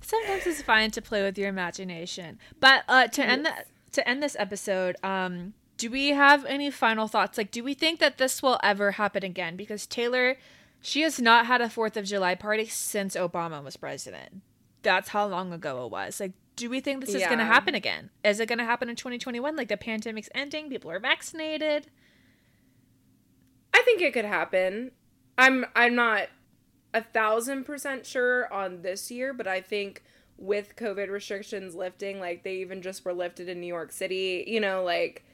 [0.00, 2.38] Sometimes it's fine to play with your imagination.
[2.60, 7.08] But uh, to end that to end this episode, um, do we have any final
[7.08, 7.36] thoughts?
[7.38, 9.56] Like, do we think that this will ever happen again?
[9.56, 10.36] Because Taylor,
[10.80, 14.42] she has not had a Fourth of July party since Obama was president.
[14.82, 16.20] That's how long ago it was.
[16.20, 18.10] Like, do we think this is going to happen again?
[18.24, 19.56] Is it going to happen in 2021?
[19.56, 21.88] Like, the pandemic's ending, people are vaccinated.
[23.74, 24.92] I think it could happen.
[25.36, 26.28] I'm I'm not
[26.94, 30.02] a thousand percent sure on this year, but I think
[30.38, 34.60] with COVID restrictions lifting, like they even just were lifted in New York City, you
[34.60, 35.25] know, like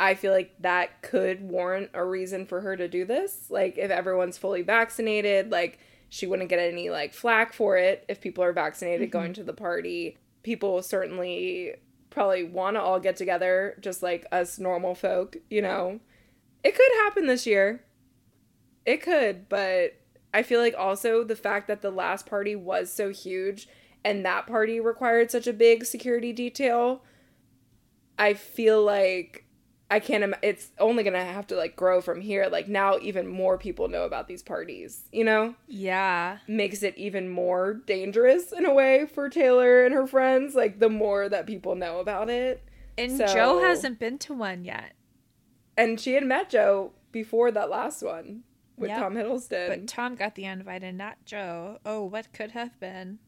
[0.00, 3.50] I feel like that could warrant a reason for her to do this.
[3.50, 5.78] Like if everyone's fully vaccinated, like
[6.08, 9.18] she wouldn't get any like flack for it if people are vaccinated mm-hmm.
[9.18, 10.16] going to the party.
[10.42, 11.74] People certainly
[12.08, 16.00] probably want to all get together just like us normal folk, you know.
[16.64, 17.84] It could happen this year.
[18.86, 19.98] It could, but
[20.32, 23.68] I feel like also the fact that the last party was so huge
[24.02, 27.02] and that party required such a big security detail,
[28.18, 29.44] I feel like
[29.92, 32.46] I can't Im- it's only to have to like grow from here.
[32.50, 35.56] Like now even more people know about these parties, you know?
[35.66, 36.38] Yeah.
[36.46, 40.88] Makes it even more dangerous in a way for Taylor and her friends like the
[40.88, 42.62] more that people know about it.
[42.96, 44.92] And So- Joe hasn't been to one yet.
[45.76, 48.42] And she had met Joe before that last one
[48.76, 48.98] with Yep.
[49.00, 49.68] Tom Hiddleston.
[49.68, 51.78] But Tom got the invite and not Joe.
[51.84, 53.18] Oh, what could have been?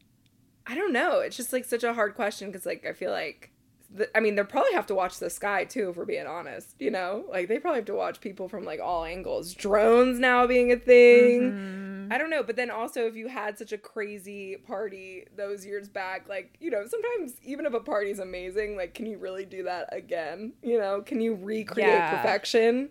[0.66, 1.20] I don't know.
[1.20, 3.50] It's just like such a hard question because like I feel like,
[3.94, 5.90] the, I mean, they probably have to watch the sky too.
[5.90, 8.80] If we're being honest, you know, like they probably have to watch people from like
[8.80, 9.54] all angles.
[9.54, 11.52] Drones now being a thing.
[11.52, 12.12] Mhm.
[12.12, 15.88] I don't know, but then also if you had such a crazy party those years
[15.88, 19.62] back, like you know, sometimes even if a party's amazing, like can you really do
[19.64, 20.52] that again?
[20.62, 22.10] You know, can you recreate Yeah.
[22.10, 22.90] perfection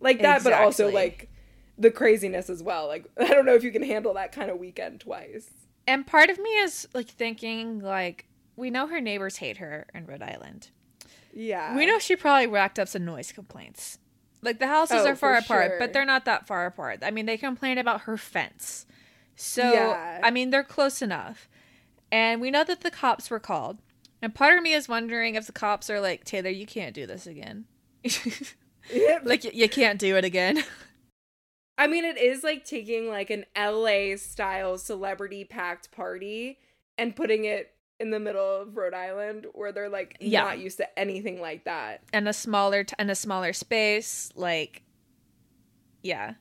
[0.00, 0.44] like that?
[0.44, 1.28] But also like
[1.78, 2.86] the craziness as well.
[2.86, 5.50] Like I don't know if you can handle that kind of weekend twice.
[5.86, 8.26] And part of me is like thinking, like,
[8.56, 10.68] we know her neighbors hate her in Rhode Island.
[11.34, 13.98] Yeah, We know she probably racked up some noise complaints.
[14.42, 15.78] Like the houses Oh, are far apart, sure.
[15.78, 17.00] but they're not that far apart.
[17.02, 18.84] I mean, they complained about her fence.
[19.36, 20.20] So, Yeah.
[20.22, 21.48] I mean, they're close enough.
[22.10, 23.78] And we know that the cops were called.
[24.20, 27.06] And part of me is wondering if the cops are like, Taylor, you can't do
[27.06, 27.64] this again.
[29.22, 30.64] Like, you can't do it again.
[31.78, 36.58] I mean, it is like taking like an LA style celebrity packed party
[36.98, 37.70] and putting it
[38.02, 40.42] in the middle of Rhode Island where they're like Yeah.
[40.42, 42.02] not used to anything like that.
[42.12, 44.82] and a smaller t- and a smaller space like
[46.02, 46.34] yeah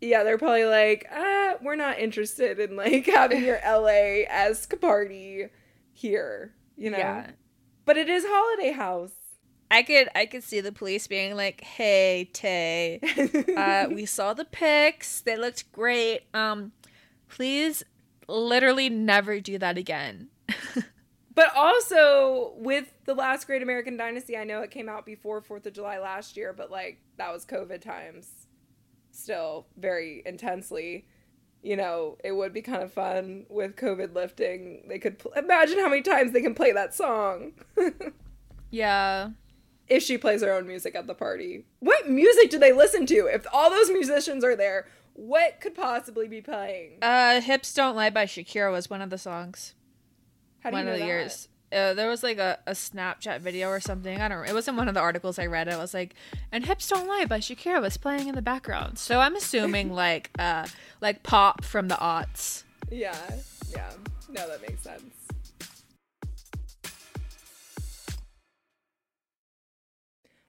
[0.00, 5.46] Yeah, they're probably like, ah, we're not interested in like having your LA esque party
[5.92, 6.98] here, you know?
[6.98, 7.30] yeah
[7.86, 9.12] But it is Holiday House.
[9.70, 13.00] i could i could see the police being like hey tay
[13.56, 16.72] uh we saw the pics they looked great um
[17.28, 17.82] please
[18.28, 20.28] literally never do that again
[21.36, 25.66] But also with the last Great American Dynasty, I know it came out before Fourth
[25.66, 28.46] of July last year, but like that was COVID times,
[29.10, 31.06] still very intensely.
[31.62, 34.84] You know, it would be kind of fun with COVID lifting.
[34.88, 37.52] They could pl- imagine how many times they can play that song.
[38.70, 39.30] yeah
[39.88, 41.64] if she plays her own music at the party.
[41.78, 43.28] What music do they listen to?
[43.32, 46.98] If all those musicians are there, what could possibly be playing?
[47.02, 49.74] uh hips don't lie by shakira was one of the songs
[50.66, 51.06] How do you one know of the that?
[51.06, 51.48] years.
[51.72, 54.20] Uh, there was like a, a Snapchat video or something.
[54.20, 54.48] I don't.
[54.48, 55.68] It wasn't one of the articles I read.
[55.68, 56.14] It was like,
[56.50, 58.98] and "Hips Don't Lie" by Shakira was playing in the background.
[58.98, 60.66] So I'm assuming like uh
[61.00, 62.64] like pop from the aughts.
[62.90, 63.16] Yeah,
[63.70, 63.92] yeah.
[64.28, 65.14] No, that makes sense.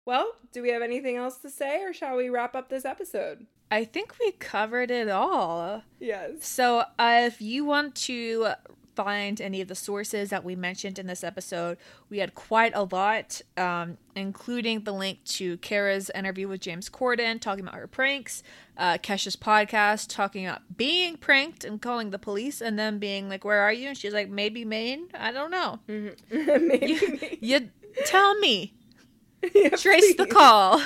[0.03, 3.45] Well, do we have anything else to say, or shall we wrap up this episode?
[3.69, 5.83] I think we covered it all.
[5.99, 6.47] Yes.
[6.47, 8.53] So uh, if you want to
[8.97, 11.77] find any of the sources that we mentioned in this episode,
[12.09, 17.39] we had quite a lot, um, including the link to Cara's interview with James Corden
[17.39, 18.41] talking about her pranks,
[18.75, 23.45] uh, Kesha's podcast talking about being pranked and calling the police, and then being like,
[23.45, 25.09] "Where are you?" And she's like, "Maybe Maine.
[25.13, 25.79] I don't know.
[26.31, 27.37] Maybe.
[27.39, 27.69] You
[28.05, 28.73] tell me."
[29.53, 30.81] Yeah, Trace the call.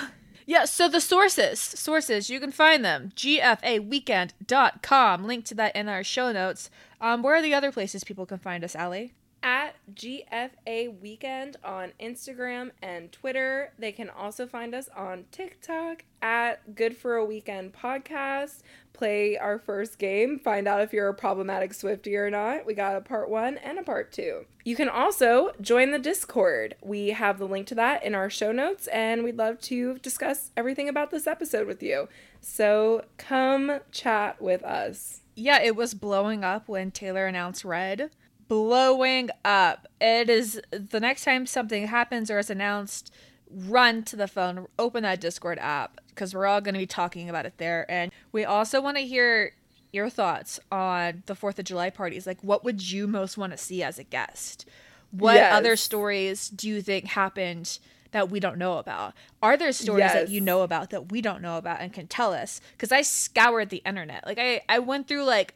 [0.51, 3.13] Yeah, so the sources, sources, you can find them.
[3.15, 5.23] GFAweekend.com.
[5.23, 6.69] Link to that in our show notes.
[6.99, 9.13] Um, where are the other places people can find us, Ali?
[9.43, 13.73] At GFA Weekend on Instagram and Twitter.
[13.77, 18.61] They can also find us on TikTok at Good for a Weekend Podcast.
[18.93, 22.65] Play our first game, find out if you're a problematic Swifty or not.
[22.65, 24.45] We got a part one and a part two.
[24.63, 26.75] You can also join the Discord.
[26.81, 30.51] We have the link to that in our show notes, and we'd love to discuss
[30.55, 32.09] everything about this episode with you.
[32.41, 35.21] So come chat with us.
[35.35, 38.11] Yeah, it was blowing up when Taylor announced Red.
[38.51, 39.87] Blowing up.
[40.01, 43.09] It is the next time something happens or is announced,
[43.49, 47.29] run to the phone, open that Discord app because we're all going to be talking
[47.29, 47.89] about it there.
[47.89, 49.53] And we also want to hear
[49.93, 52.27] your thoughts on the 4th of July parties.
[52.27, 54.67] Like, what would you most want to see as a guest?
[55.11, 55.53] What Yes.
[55.55, 57.79] other stories do you think happened
[58.11, 59.13] that we don't know about?
[59.41, 62.33] Are there stories that you know about that we don't know about and can tell
[62.33, 62.59] us?
[62.73, 64.25] Because I scoured the internet.
[64.25, 65.53] Like, I, I went through like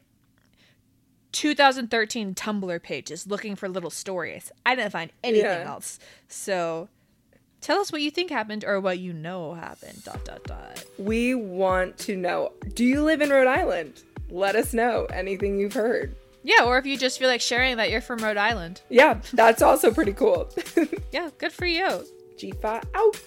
[1.40, 4.50] 2013 Tumblr pages looking for little stories.
[4.64, 5.68] I didn't find anything Yeah.
[5.68, 5.98] else.
[6.28, 6.88] So
[7.60, 10.02] tell us what you think happened or what you know happened.
[10.02, 10.82] Dot dot dot.
[10.98, 14.02] We want to know do you live in Rhode Island?
[14.30, 16.16] Let us know anything you've heard.
[16.42, 18.80] Yeah, or if you just feel like sharing that you're from Rhode Island.
[18.88, 20.48] Yeah, that's also pretty cool.
[21.12, 22.06] Yeah, good for you.
[22.38, 23.20] G5 out.